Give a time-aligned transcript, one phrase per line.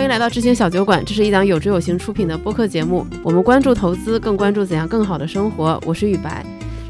[0.00, 3.06] 欢迎来到知行小酒馆，这是一档有知有行出品的播客节目。
[3.22, 5.78] 我们关注投资，更关注怎样更好的生活。
[5.84, 6.42] 我是雨白。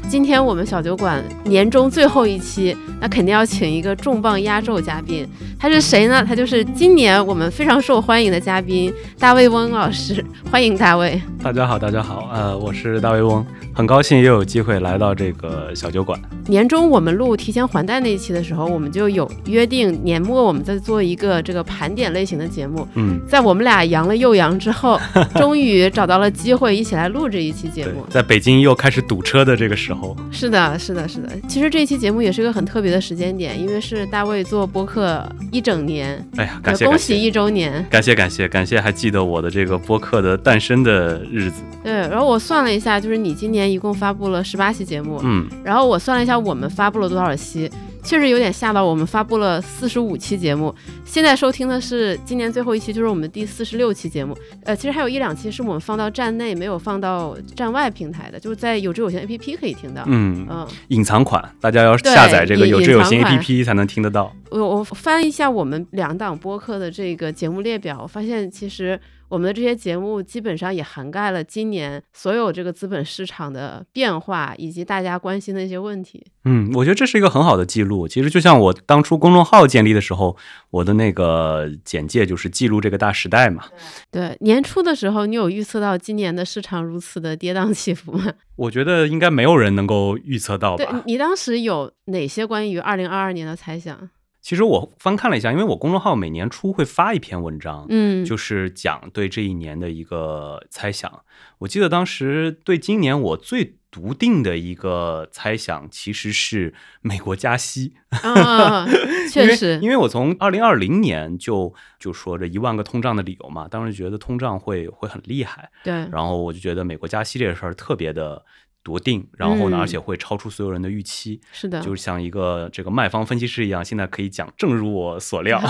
[0.07, 5.27] 今天我们小酒馆年终最后一期，那肯定要请一个重磅压轴嘉宾。
[5.59, 6.23] 他是谁呢？
[6.23, 10.23] 他就是今年我们非常受欢迎的嘉宾大卫翁老师。
[10.51, 11.19] 欢迎大卫。
[11.41, 13.43] 大家好，大家好，呃，我是大卫翁，
[13.73, 16.19] 很高兴又有机会来到这个小酒馆。
[16.45, 22.87] 年终我们录提前还贷那一期的时候，我们就有约定，年末我们再做一个这个盘点类型的节目。
[22.93, 24.99] 嗯，在我们俩阳了又阳之后，
[25.35, 28.05] 终于找到了机会一起来录这一期节目。
[28.09, 31.29] 在北京又开始堵车的这个时候，是的，是的，是的。
[31.47, 36.23] 其实这一期节目也是一个很特别的时间点，因为是大卫做播客一整年。
[36.37, 37.83] 哎呀，感谢恭喜一周年！
[37.89, 41.61] 感谢感谢感谢，还记得我的这个播客的诞生的日子。
[41.83, 45.19] 对，然后我算了一下，就是你今年一共发布了十八期节目。
[45.23, 47.71] 嗯，然后我算了一下，我们发布了多少期，
[48.03, 49.01] 确实有点吓到我们。
[49.05, 54.37] 发布了四十五期节目，现在收听的是今年最后一期，就是我们的第四十六期节目。
[54.63, 60.03] 呃，其实还有一两期是我们放到站内，没有放到站外平台的，就是在有知有行 A P P 可以听到。
[60.07, 64.33] 嗯嗯，隐藏款，大家要下载这个有知有行 A P P 才能听得到。
[64.51, 68.99] 我我翻一下我们两档播客的这个节目列表，我发现其实。
[69.31, 76.21] 我们的这些节目基本上也涵盖了今年所有这个资本市场的变化，以及大家关心的一些问题。
[76.43, 78.05] 嗯，我觉得这是一个很好的记录。
[78.09, 80.35] 其实就像我当初公众号建立的时候，
[80.69, 83.63] 我的那个简介就是记录这个大时代嘛。
[84.11, 88.33] 对，年初的时候，你有预测到今年的市场如此的跌宕起伏吗？
[88.57, 90.83] 我觉得应该没有人能够预测到吧。
[90.83, 94.09] 对你当时有哪些关于二零二二年的猜想？
[94.41, 101.23] 其实我翻看了一下，因为我公众号每年初会发一篇文章，嗯，就是讲对这一年的一个猜想。
[101.59, 107.93] 我记得当时对今年我最笃定的一个猜想，其实是美国加息。
[108.09, 108.87] 啊，
[109.31, 118.43] 确实，因为我从二零二零年就就说这一万个通胀的理由嘛，当时觉得通胀会会很厉害，对，然后我就觉得美国加息这个事儿特别的。
[118.83, 125.61] 笃定，然后呢，而且会超出所有人的预期，是的，就像一个这个卖方分析师一样，现在可以讲，正如我所料，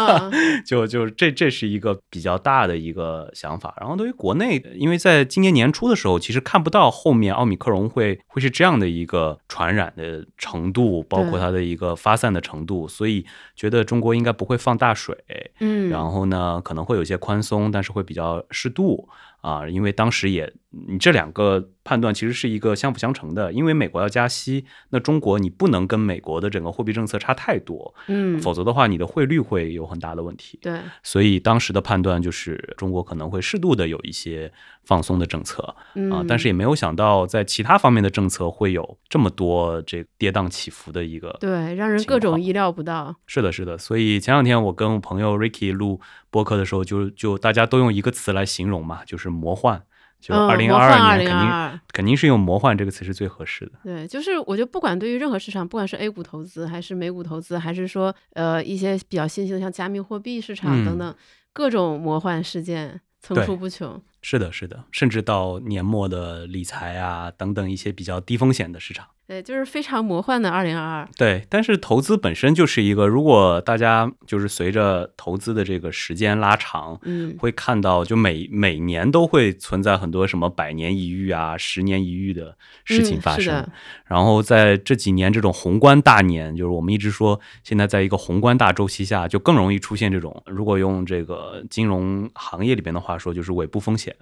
[0.66, 3.74] 就就这这是一个比较大的一个想法。
[3.80, 13.24] 然后对于国内，因为在今年年初的时候，其实看不到后面奥密克戎会会是这样的一个传染的程度，包括它的一个发散的程度，所以
[13.56, 15.16] 觉得中国应该不会放大水，
[15.60, 19.08] 嗯，然后呢，可能会有些宽松，但是会比较适度。
[19.40, 23.52] 啊，因为当时也，你这两个判断其实是一个相辅相成的。
[23.52, 30.58] 因为美国要加息，那中国你不能跟美国的整个货币政策差太多，嗯，否则的话你的汇率会有很大的问题。
[30.62, 34.52] 对，所以当时的判断就是中国可能会适度的有一些
[34.84, 35.74] 放松的政策
[36.12, 43.16] 啊，但是也没有想到在其他方面的政策会有这么多这跌宕起伏的一个，对，让人各种意料不到。
[43.26, 43.78] 是的，是的。
[43.78, 46.00] 所以前两天我跟我朋友 Ricky 录
[46.30, 49.30] 播客的时候，就就大家都用一个词来形容嘛，就是。
[49.30, 49.80] 魔幻，
[50.20, 53.72] 就二零二二年肯定肯定是用“魔幻”这个词是最合适的。
[53.82, 61.14] 对，就是我觉得不管对于任何市场，不管是 A 股投资，还是美股投资，还是说呃一些比较新兴的像加密货币市场等等，
[61.52, 64.00] 各种魔幻事件层出不穷。
[64.22, 69.06] 是的，是的，甚至到年末的理财啊等等一些比较低风险的市场。
[69.30, 71.08] 对，就是非常魔幻的二零二二。
[71.16, 83.64] 对，但是投资本身就是一个，如果大家就是随着投资的这个时间拉长，嗯，会看到就每每年都会存在很多什么百年一遇啊、十年一遇的事情发生。
[84.04, 94.12] 然后在这几年这种宏观大年，就是我们一直说现在在一个宏观大周期下，就更容易出现这种，如果用这个金融行业里边的话说，就是尾部风险，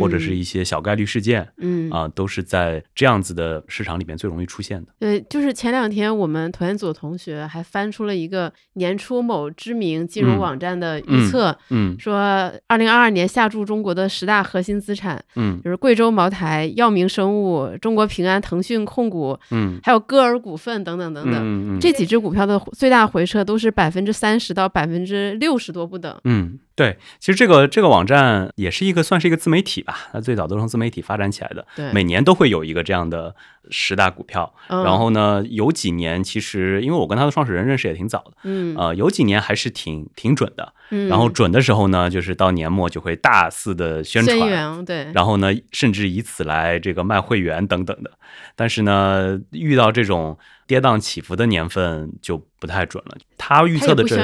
[0.00, 1.90] 或者是一些小概率事件，嗯。
[1.90, 4.44] 啊，都是在这样子的市场里面最容易。
[4.46, 4.92] 出现的。
[5.00, 26.58] 对，就是前两天我们团组同学还翻出了一个年初某知名金融网站的预测，嗯，说二零二二年下注中国的十大核心资产，嗯，就是贵州茅台、药明生物、中国平安、腾讯控股，嗯，还有歌尔股份等等等等，这几只股票的最大回撤都是百分之三十到百分之六十多不等，嗯。
[26.76, 33.32] 对，其实这个这个网站也是一个算是一个自媒体吧，它最早都是从自媒体发展起来的，对，每年都会有一个这样的
[33.70, 40.72] 十大股票，然后呢，有几年其实因为我跟他的创始人认识也挺早的，嗯，呃，有几年还是挺挺准的，
[41.08, 48.10] 然后准的时候呢，就是到年末就会大肆的宣传，对，然后呢，甚至以此来这个卖会员等等的，
[48.56, 50.36] 但是呢，遇到这种
[50.66, 54.16] 跌宕起伏的年份就不太准了，他预测的这。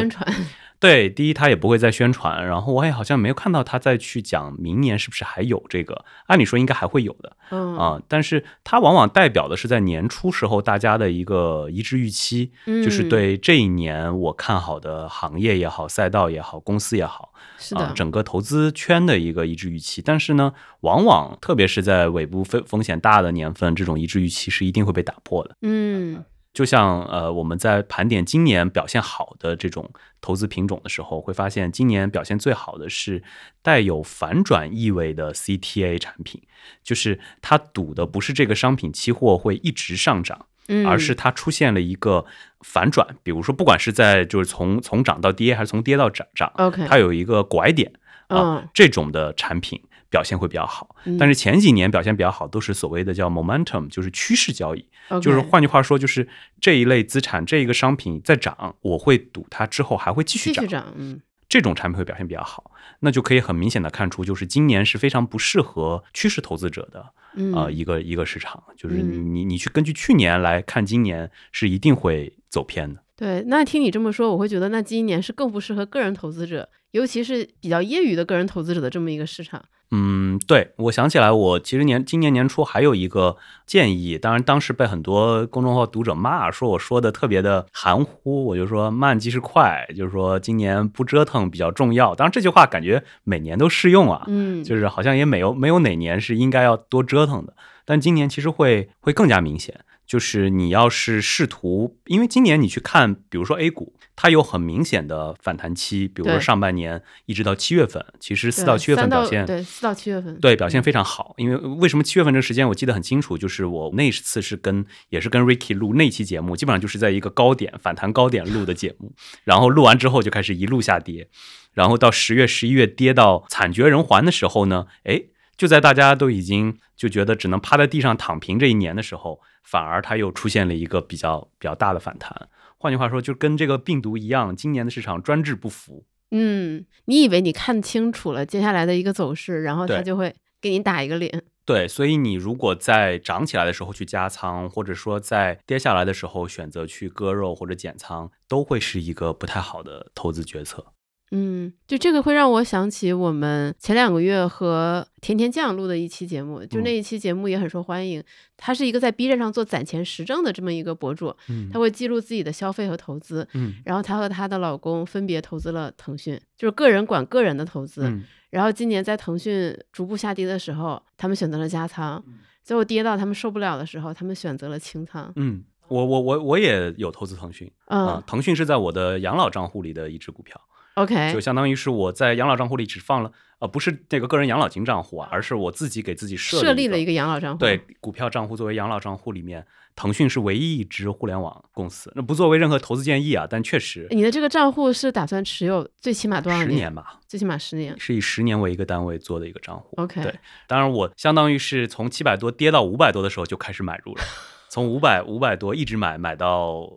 [0.80, 20.00] 对，第一他也不会再宣传，然后我也好像没有看到他再去讲明年是不是还有这个，按理说应该还会有的，嗯啊，但是它往往代表的是在年初时候大家的一个一致预期，就是对这一年我看好的行业也好、赛道也好、公司也好，是的，整个投资圈的一个一致预期。
[20.00, 25.54] 但是呢，往往特别是在尾部风风险大的年份，这种一致预期是一定会被打破的。
[25.60, 26.24] 嗯。
[26.52, 29.88] 就像呃，我们在盘点今年表现好的这种
[30.20, 33.22] 投资品种的时候，会发现今年表现最好的是
[33.62, 36.42] 带有反转意味的 CTA 产品，
[36.82, 40.46] 就是它赌的不是这个商品期货会一直上涨，
[40.86, 42.26] 而是它出现了一个
[42.62, 47.92] 反转，比如说不管是在就是从从涨到跌，还是从跌到涨涨，OK，它有一个拐点
[48.26, 49.80] 啊，这种的产品。
[50.10, 54.84] 表现会比较好，但是前几年表现比较好都是所谓的叫 momentum，就是趋势交易，
[55.22, 56.28] 就是换句话说，就是
[56.60, 67.06] 这一类资产这一个商品在涨，我会赌它之后还会继续涨，嗯，这种产品会表现比较好，那就可以很明显的看出，就是今年是非常不适合趋势投资者的，
[67.54, 73.00] 呃，一个一个市场，就是你你去根据去年来看，今年是一定会走偏的。
[73.20, 79.62] 对，那听你这么说，我会觉得那今年是更不适合个人投资者，尤其是比较业余的个人投资者的这么一个市场。
[79.90, 83.36] 嗯，对，我想起来，我其实年今年年初还有一个
[83.66, 92.14] 建议，当然当时被很多公众号读者骂，说我说的特别的含糊，我就说慢即是快，就是说今年不折腾比较重要。
[92.14, 99.78] 当然这句话感觉每年都适用啊，嗯，就是好像也没有没有哪年是应该要多折腾的，但今年其实会会更加明显。
[100.10, 111.32] 就是你要是试图，因为今年你去看，比如说 A 股，它有很明显的反弹期，比如说上半年一直到七月份，其实四到七月份表现对四到七月份对表现非常好。
[111.36, 119.12] 因为为什么七月份这个时间我记得很清楚，就是我那次是跟也是跟 Ricky 录那期节目，基本上就是在一个高点反弹高点录的节目，
[119.44, 121.28] 然后录完之后就开始一路下跌，
[121.72, 125.22] 然后到十月十一月跌到惨绝人寰的时候呢，哎。
[125.60, 132.48] 就在大家都已经就觉得只能趴在地上躺平这一年的时候，反而它又出现了一个比较比较大的反弹。
[132.78, 136.06] 换句话说，就跟这个病毒一样，今年的市场专制不服。
[136.30, 141.42] 嗯，你以为你看清楚了接下来的一个走势，然后它就会给你打一个脸。
[141.66, 150.86] 对，所以你如果在涨起来的时候去加仓，或者说在跌下来的时候选择去割肉或者减仓，都会是一个不太好的投资决策。
[151.32, 158.22] 嗯，就这个会让我想起我们前两个月和甜甜酱录的一期节目，就那一期节目也很受欢迎。
[158.56, 161.32] 他是一个在 B 站上做攒钱实证的这么一个博主，
[161.72, 163.46] 他会记录自己的消费和投资。
[163.54, 168.12] 嗯，然后他和他的老公分别投资了腾讯，就是个人管个人的投资。
[168.50, 172.20] 然后今年在腾讯逐步下跌的时候，他们选择了加仓；
[172.64, 175.32] 最后跌到他们受不了的时候，他们选择了清仓。
[175.36, 180.60] 嗯，我我我我也有投资腾讯，嗯，腾讯是在我的养老账户里的一只股票。
[181.02, 187.58] OK，就相当于是我在养老账户里只放了，呃，不是那个个人养老金账户啊，而是我自己给自己设立了一个养老账户。
[187.58, 189.66] 对，股票账户作为养老账户里面，
[189.96, 192.12] 腾讯是唯一一支互联网公司。
[192.14, 196.68] 那不作为任何投资建议啊，但确实，你的这个账户是打算持有最起码多少年？
[196.68, 199.94] 十年吧，最起码十年，是以十年为一个单位做的一个账户。
[199.96, 200.34] OK，对，
[200.66, 204.22] 当然我相当于是从七百多跌到五百多的时候就开始买入了，
[204.68, 206.90] 从五百五百多一直买买到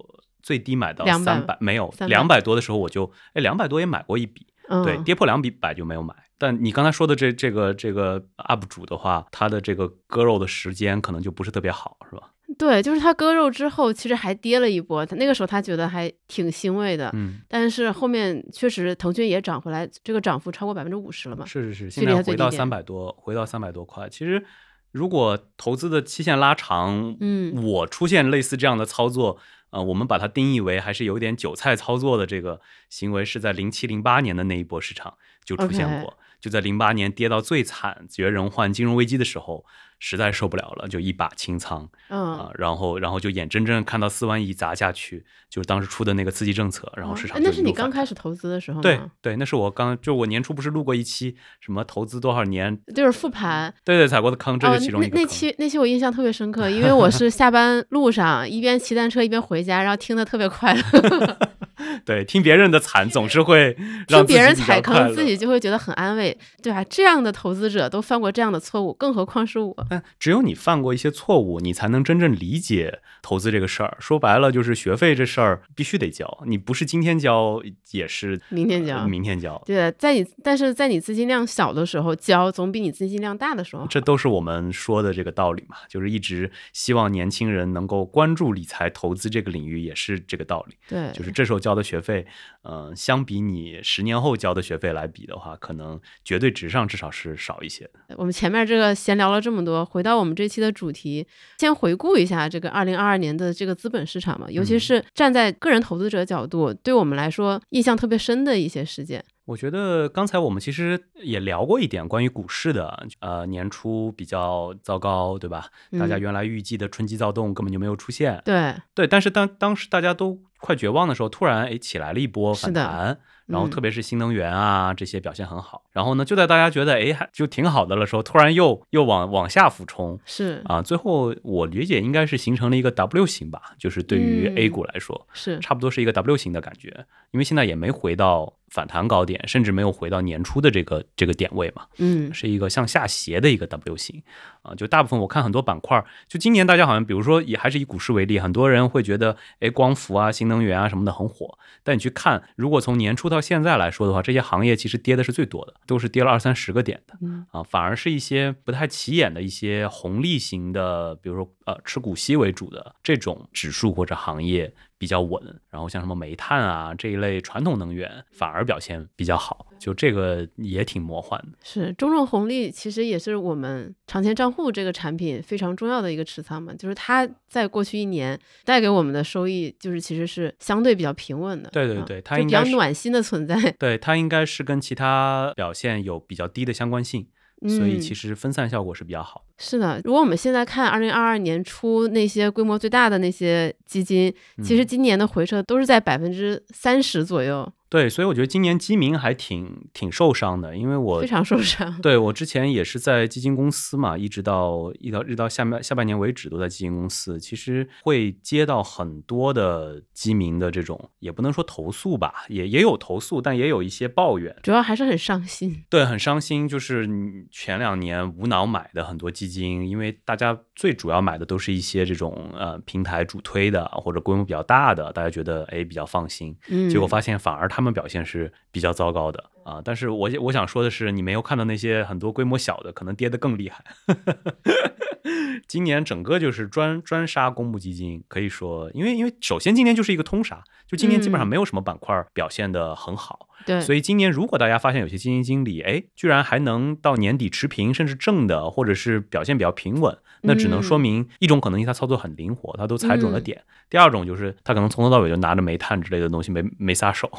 [0.44, 4.46] 最低买到三百，没有两百多的时候我就哎两百多也买过一笔。
[4.86, 6.16] 对，跌破两百就没有买。
[6.38, 12.32] 但你刚才说的这这个这个 UP 主的话，他的这个割肉的时间可能就不是特别好，是吧？
[12.58, 15.06] 对，就是他割肉之后，其实还跌了一波。
[15.06, 17.42] 他那个时候他觉得还挺欣慰的，嗯。
[17.50, 21.46] 但是后面确实腾讯也涨回来，这个涨幅超过百分之五十了嘛？
[21.46, 24.08] 是是是，现在回到三百多，回到三百多块。
[24.10, 24.44] 其实
[24.92, 29.38] 如果投资的期限拉长，嗯，我出现类似这样的操作。
[29.74, 39.66] 呃，我们把它定义为还是有点韭菜操作的这个行为，是在零七零八年的那一波市场就出现过，就在零八年跌到最惨、绝人寰、金融危机的时候。
[40.06, 47.42] 实在受不了了，就一把清仓，嗯，然后然后就眼睁睁看到四万亿砸下去，就是当时出的那个刺激政策，然后市场。
[47.42, 48.82] 那是你刚开始投资的时候吗？
[48.82, 53.74] 对对，那是我刚就我年初不是录过一期什么投资多少年，就是复盘。
[53.86, 55.18] 对对，踩过的坑，这是其中一个。
[55.18, 61.38] 那期那期我印象特别深刻， 因为我是下班路上一边骑单车一边回家，然后听的特别快乐。
[62.06, 63.76] 对，听别人的惨总是会
[64.08, 66.84] 听别人踩坑，自己就会觉得很安慰，对吧？
[66.90, 69.76] 这样的投资者都犯过这样的错误，更何况是我。
[69.94, 73.98] 但只有你犯过一些错误，你才能真正理解投资这个事儿。
[74.00, 79.62] 说白了，就是学费这事儿必须得交，你不是今天交也是明天交，明天交。
[79.66, 83.86] 对，在你但是在你资金量小的时候交，总比你资金量大的时候。
[83.88, 90.76] 这都是我们说的这个道理嘛，就是一直希望年轻人能够关注理财投资这个领域，也是这个道理。
[90.88, 91.74] 对，就是这时候交。
[91.74, 92.24] 交的学费，
[92.66, 98.16] 嗯，相比你十年后交的学费来比的话，可能绝对值上至少是少一些的。
[98.16, 101.26] 我们前面这个闲聊了这么多，回到我们这期的主题，
[101.60, 109.24] 先回顾一下这个二零二二年的这个资本市场嘛，尤其是站在个人投资者角度，对我们来说印象特别深的一些事件。
[109.46, 115.68] 我觉得刚才我们其实也聊过一点关于股市的，呃，年初比较糟糕，对吧？
[116.00, 118.42] 大家原来预计的春季躁动根本就没有出现。
[118.46, 123.20] 对对，但是当当时大家都快绝望的时候，突然哎起来了一波反弹。
[123.46, 130.62] 然后特别是新能源啊这些表现很好，然后呢就在大家觉得哎还就挺好的了时候，突然又又往往下俯冲，是。
[130.64, 135.60] 啊，最后我理解应该是形成了一个 W 型吧，就是对于 A 股来说是。
[135.60, 144.24] 差不多是一个 W 型的感觉，因为现在也没回到反弹高点，甚至没有回到年初的这个这个点位嘛，嗯，是一个向下斜的一个 W 型
[144.64, 154.14] 啊，就大部分我看很多板块，就今年大家好像比如说也还是以股市为例，很多人会觉得哎光伏啊新能源啊什么的很火，但你去看如果从年初到现在来说的。
[154.14, 157.18] 话，这些行业其实跌的是最多的，都是跌了二三十个点的，
[157.52, 164.74] 啊，反而是一些不太起眼的一些红利型的，比如说呃吃股息为主的这种指数或者行业。
[164.96, 171.58] 比较稳，然后像什么煤炭啊这一类传统能源反而表现比较好，就这个也挺魔幻的。
[171.62, 181.70] 是中证红利其实也是我们长钱账户这个产品非常重要的一个持仓嘛，就是它在过去一年带给我们的收益就是其实是相对比较平稳的。
[181.72, 183.72] 对对对，它比较暖心的存在。
[183.78, 187.28] 对它应该是跟其他表现有比较低的相关性。
[187.66, 189.53] 所以其实分散效果是比较好的。
[189.58, 194.34] 是的，如果我们现在看二零二二年初那些规模最大的那些基金，
[194.64, 197.72] 其实今年的回撤都是在百分之三十左右。
[197.88, 202.02] 对，所以我觉得今年基民还挺挺受伤的，因为我非常受伤。
[202.02, 215.86] 对我之前也是在基金公司嘛，一直到一到一到下半下半年为止都在基金公司，其实会接到很多的基民的这种，也不能说投诉吧，也也有投诉，但也有一些抱怨，主要还是很伤心。
[215.88, 217.08] 对，很伤心，就是
[217.52, 227.84] 前两年无脑买的很多基金，因为大家最主要买的都是一些这种呃平台主推的或者规模比较大的，大家觉得哎比较放心，嗯，结果发现反而他。
[227.84, 233.84] 他们表现是比较糟糕的啊，但是我我想说的是，你没有看到那些很多规模小的，可能跌得更厉害。
[235.68, 243.48] 今年整个就是专专杀公募基金，可以说，因为因为首先今年就是一个通杀，就今年基本上没有什么板块表现的很好。
[243.66, 253.64] 对，所以今年如果大家发现有些基金经理，哎，居然还能到年底持平甚至正的，或者是表现比较平稳，那只能说明一种可能性，他操作很灵活，他都踩准了点。
[253.90, 257.32] 第二种就是他可能从头到尾就拿着煤炭之类的东西没没撒手，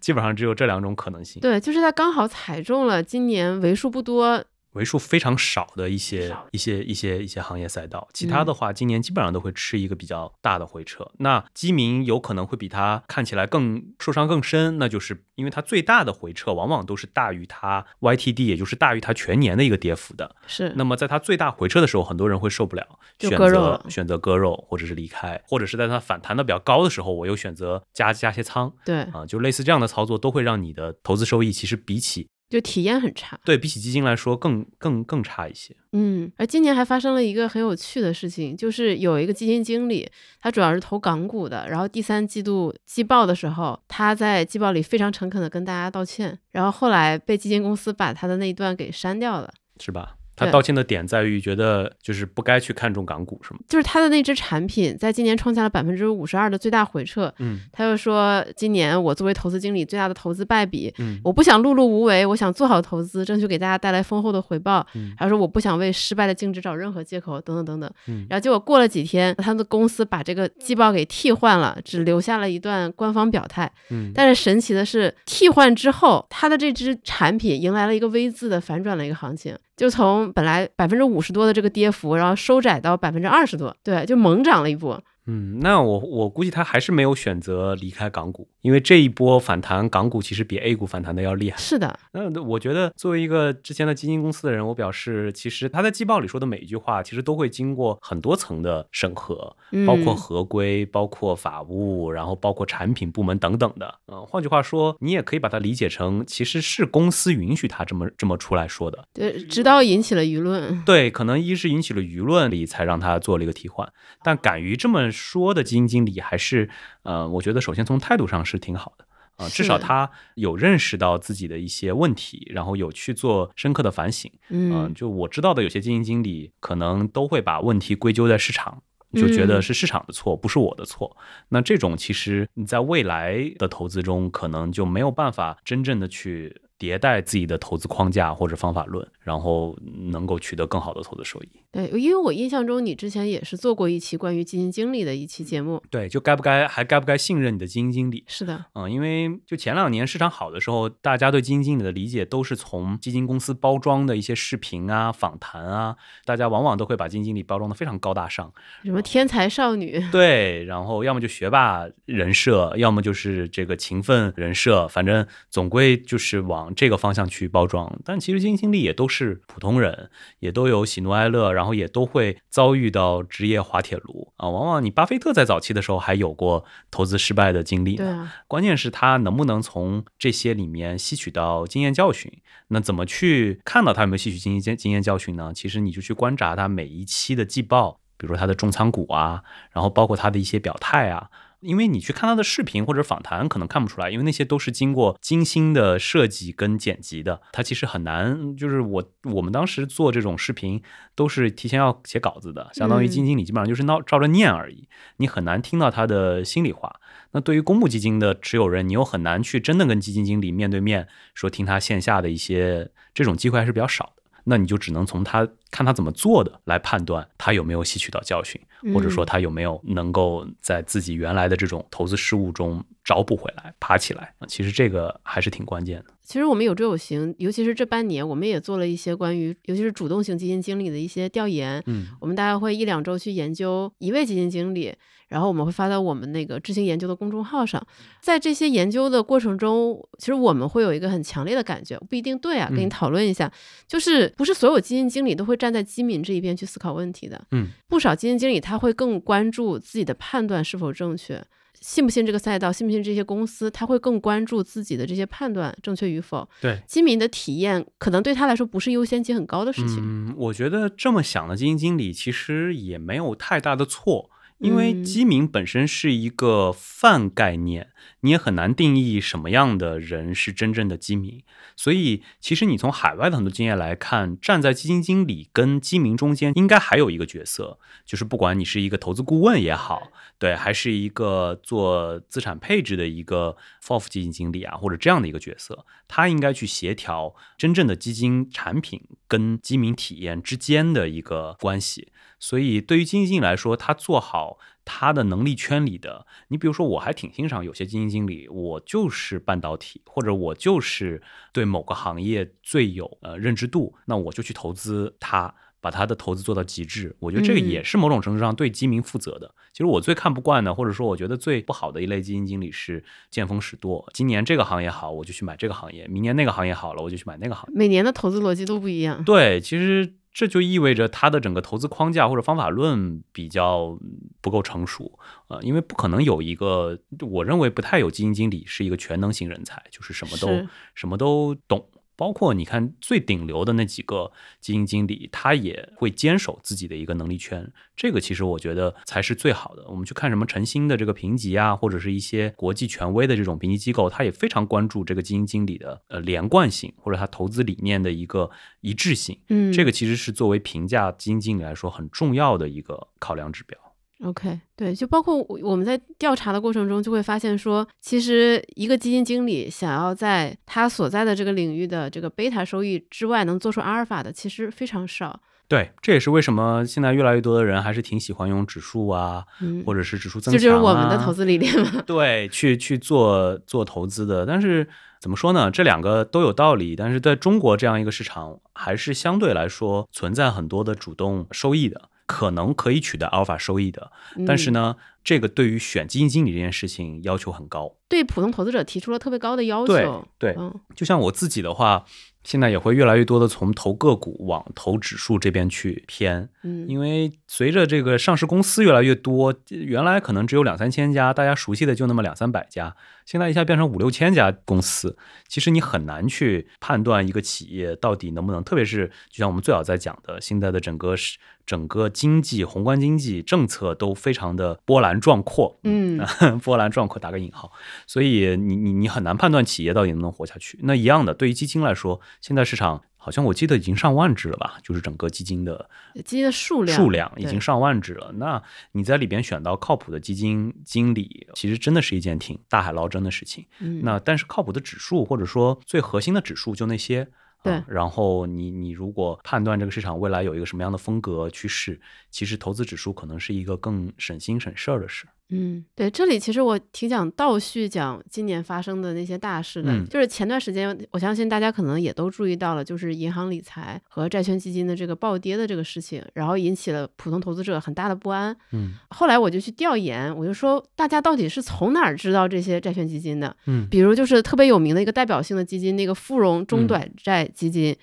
[0.00, 1.40] 基本上只有这两种可能性。
[1.40, 4.44] 对，就是他刚好踩中了今年为数不多。
[4.78, 11.10] 为数非常少的一些一些一些一些行业赛道，其他的话今年基本上都会吃一个比较大的回撤。
[11.18, 20.36] 那基民有可能会比它看起来更受伤更深，那就是因为它最大的回撤往往都是大于它 YTD，也就是大于它全年的一个跌幅的。
[20.46, 20.72] 是。
[20.76, 22.86] 那么在它最大回撤的时候，很多人会受不了，
[23.18, 28.72] 选择选择割肉或者是离开，或者是在它反弹的比较高的时候，我又选择加加些仓。
[28.84, 32.28] 对啊，就类似这样的操作，都会让你的投资收益其实比起。
[32.48, 35.76] 就体验很差，对比起基金来说更更更差一些。
[35.92, 40.08] 嗯，而今年还发生了一个很有趣的事情，就是有一个基金经理，
[40.40, 50.17] 他主要是投港股的，然后第三季度季报的时候，他在季报里非常诚恳的跟大家道歉，然后后来被基金公司把他的那一段给删掉了，是吧？
[50.38, 53.60] 他道歉的点在于觉得就是不该去看重港股，是吗？
[53.68, 57.32] 就是他的那只产品在今年创下了百分之五十二的最大回撤。
[57.38, 60.94] 嗯，他又说今年我作为投资经理最大的投资败笔。
[60.98, 64.86] 嗯，我不想碌碌无为，我想做好投资，争取给大家带来丰厚的回报。
[64.94, 67.90] 嗯，还说我不想为失败的净值找任何借口，等等等等。
[68.06, 73.70] 嗯，然后结果过了几天，他的公司把这个季报给替换了，只留下了一段官方表态。
[73.90, 79.56] 嗯，但是神奇的是，替换之后，他的这只产品迎来了一个 V 字的反转的一个行情。
[79.78, 85.00] 就从本来百分之五十多的这个跌幅，然后收窄到百分之二十多，对，就猛涨了一波。
[85.30, 91.58] 嗯，那我我估计他还是没有选择离开港股，因为这一波反弹，港股其实比 A 股反弹的要厉害。
[91.58, 99.54] 是的，那我觉得作为一个之前的基金公司的人，我表示，其实他在季报里说的每一句话，其实都会经过很多层的审核，
[99.86, 103.94] 包括合规，包括法务，然后包括产品部门等等的。
[104.10, 109.04] 嗯，换句话说，你也可以把它理解成，其实是公司允许他这么这么出来说的。
[109.12, 110.82] 对，直到引起了舆论。
[110.86, 113.92] 对，可能一是引起了舆论里才让他做了一个替换，
[114.22, 115.10] 但敢于这么。
[115.18, 116.70] 说的基金经理还是，
[117.02, 119.04] 呃，我觉得首先从态度上是挺好的
[119.36, 124.30] 啊，至少他有认识到自己的一些问题，然后有去做深刻的反省。
[124.48, 128.82] 嗯，就我知道的有些基金经理可能都会把问题归咎在市场。
[129.14, 131.16] 就觉得是市场的错，不是我的错。
[131.48, 136.60] 那这种其实你在未来的投资中，可能就没有办法真正的去。
[136.78, 139.76] 迭代自己的投资框架或者方法论，然后
[140.10, 141.48] 能够取得更好的投资收益。
[141.70, 145.82] 对，因为我印象中你之前也是做过一期关于基金经理的一期节目。
[145.90, 148.24] 对，就该不该还该不该信任你的基金经理？
[148.26, 158.52] 是的，嗯，因为就前两年市场好的时候，大家对基金经理的理解都是从基金公司包装的一些视频啊、访谈啊，大家往往都会把基金经理包装的非常高大上，
[158.84, 167.98] 什么天才少女，对，然后要么就学霸人设，要么就是这个勤奋人设，反正总归就是往这个方向去包装。
[168.04, 170.10] 但其实基金经理也都是普通人，
[170.40, 172.38] 也都有喜怒哀乐，然后也都会。
[172.50, 178.32] 遭遇到职业滑铁卢啊，往往你巴菲特在早期的时候还有过投资失败的经历呢。
[178.48, 182.32] 关键是他能不能从这些里面吸取到经验教训？
[182.68, 185.52] 那怎么去看到他有没有吸取经验经验教训呢？
[185.54, 191.30] 其实你就去观察他每一期的季报，比如说他的重仓股啊，然后包括他的一些表态啊。
[191.60, 198.56] 因为你去看他的视频或者访谈，可能看不出来，因为那些都是经过精心的设计跟剪辑的，他其实很难。
[198.56, 200.82] 就是我我们当时做这种视频，
[201.14, 207.00] 都是提前要写稿子的，相当于基金经理基本上就是闹照着念而已，你很难听到他的心里话。
[207.32, 214.22] 那对于公募基金的持有人，你又很难去真的跟基金经理面对面说，听他线下的一些这种机会还是比较少的。
[214.44, 218.60] 那你就只能从他看他怎么做的来判断他有没有吸取到教训，
[218.94, 224.34] 或者说他有没有能够在自己原来的这种投资失误中找补回来、爬起来。
[224.46, 226.06] 其实这个还是挺关键的。
[226.22, 231.82] 其实我们有追有行，尤其是这半年，我们也做了一些关于尤其是主动型基金经理的一些调研。
[231.86, 234.94] 嗯，我们大概会一两周去研究一位基金经理。
[235.28, 237.86] 然后我们会发到我们那个知行研究的公众号上，
[238.22, 243.52] 在这些研究的过程中，其实我们会有一个很强烈的感觉，不一定对啊，跟你讨论一下，
[243.86, 251.44] 就是不是所有基金经理都会站在基民这一边去思考问题的，嗯，不少基金经理他会更关注自己的判断是否正确，
[251.80, 256.48] 信不信这个赛道，信不信这些公司，他会更关注自己的这些判断正确与否。
[256.60, 259.98] 对，基民的体验可能对他来说不是优先级很高的事情。
[260.00, 264.30] 嗯，我觉得这么想的基金经理其实也没有太大的错。
[264.58, 271.42] 因为基民本身是一个泛概念，你也很难定义什么样的人是真正的基民。
[271.76, 292.08] 所以，其实你从海外的很多经验来看，站在基金经理跟基民中间，应该还有一个角色，就是不管你是一个投资顾问也好，对，还是一个做资产配置的一个 FOF 基金经理啊，或者这样的一个角色，他应该去协调真正的基金产品跟基民体验之间的一个关系。
[292.38, 301.22] 所以，对于基金经理来说，他做好他的能力圈里的，你比如说，我还挺欣赏有些基金经理，我就是半导体，或者我就是
[301.52, 307.14] 对某个行业最有呃认知度，那我就去投资他，把他的投资做到极致。
[307.18, 309.54] 我觉得这个也是某种程度上对基民负责的。
[309.72, 314.08] 其实我最看不惯的，或者说我觉得最不好的一类基金经理是见风使舵。
[314.12, 317.76] 今年这个行业好，我就去买这个行业；明年那个行业好了，我就去买那个行业。
[317.76, 319.22] 每年的投资逻辑都不一样。
[319.24, 320.14] 对，其实。
[320.30, 323.98] 这就意味着他的整个投资框架或者方法论比较
[324.40, 326.96] 不够成熟，呃，因为不可能有一个
[327.28, 330.64] 我认为不太有基金经理是一个全能型人才，就是什么都
[330.94, 331.84] 什么都懂。
[332.18, 339.86] 包括你看最顶流的那几个基金经理，他也会坚守自己的一个能力圈，这个其实我觉得才是最好的。
[339.88, 348.50] 我们去看什么晨星的这个评级啊，或者是一些国际权威的这种评级机构，他也非常关注这个基金经理的呃连贯性或者他投资理念的一个
[348.80, 349.38] 一致性。
[349.48, 353.78] 嗯，这个其实是作为评价基金经理来说很重要的一个考量指标。
[354.24, 365.40] OK，对，就包括我们在调查的过程中，就会发现说，其实一个基金经理想要在他所在的这个领域的这个贝塔收益之外，能做出阿尔法的，其实非常少。
[365.68, 369.44] 对，这也是为什么现在越来越多的人还是挺喜欢用指数啊，
[369.86, 372.02] 或者是指数增强，这就是我们的投资理念嘛。
[372.06, 374.88] 对，去去做做投资的，但是
[375.20, 375.70] 怎么说呢？
[375.70, 382.08] 这两个都有道理，但是在中国这样一个市场，还是相对来说存在很多的主动收益的。
[382.28, 384.12] 可能可以取得阿尔法收益的，
[384.46, 390.28] 但是呢，这个对于选基金经理这件事情要求很高，对普通投资者提出了特别高的要求。
[390.38, 390.54] 对，
[390.94, 392.04] 就像我自己的话。
[392.48, 416.18] 现在也会越来越多的从投个股往投指数这边去偏，嗯，因为随着这个上市公司越来越多，原来可能只有两三千家，大家熟悉的就那么两三百家，现在一下变成五六千家公司，其实你很难去判断一个企业到底能不能，特别是就像我们最早在讲的，现在的整个是整个经济宏观经济政策都非常的波澜壮阔，嗯，
[416.64, 417.70] 波澜壮阔打个引号，
[418.06, 420.78] 所以你你你很难判断企业到底能不能活下去。
[420.82, 422.18] 那一样的，对于基金来说。
[422.40, 425.88] 现在市场好像我记得已经上万只了吧，就是整个基金的
[426.24, 428.32] 基金的数量数量已经上万只了。
[428.36, 433.66] 那你在里边选到靠谱的基金经理，其实真的是一件挺大海捞针的事情。
[433.80, 437.28] 嗯，那但是靠谱的指数或者说最核心的指数就那些。
[437.60, 445.26] 对，然后你你如果判断这个市场未来有一个什么样的风格趋势，其实投资指数可能是一个更省心省事儿的事。
[445.50, 458.54] 嗯，对，这里其实我挺想倒叙讲今年发生的那些大事的，就是前段时间，我相信大家可能也都注意到了，就是银行理财和债券基金的这个暴跌的这个事情，然后引起了普通投资者很大的不安。
[458.72, 463.56] 嗯，后来我就去调研，我就说大家到底是从哪儿知道这些债券基金的？
[463.66, 467.96] 嗯，比如就是特别有名的一个代表性的基金，那个富荣中短债基金。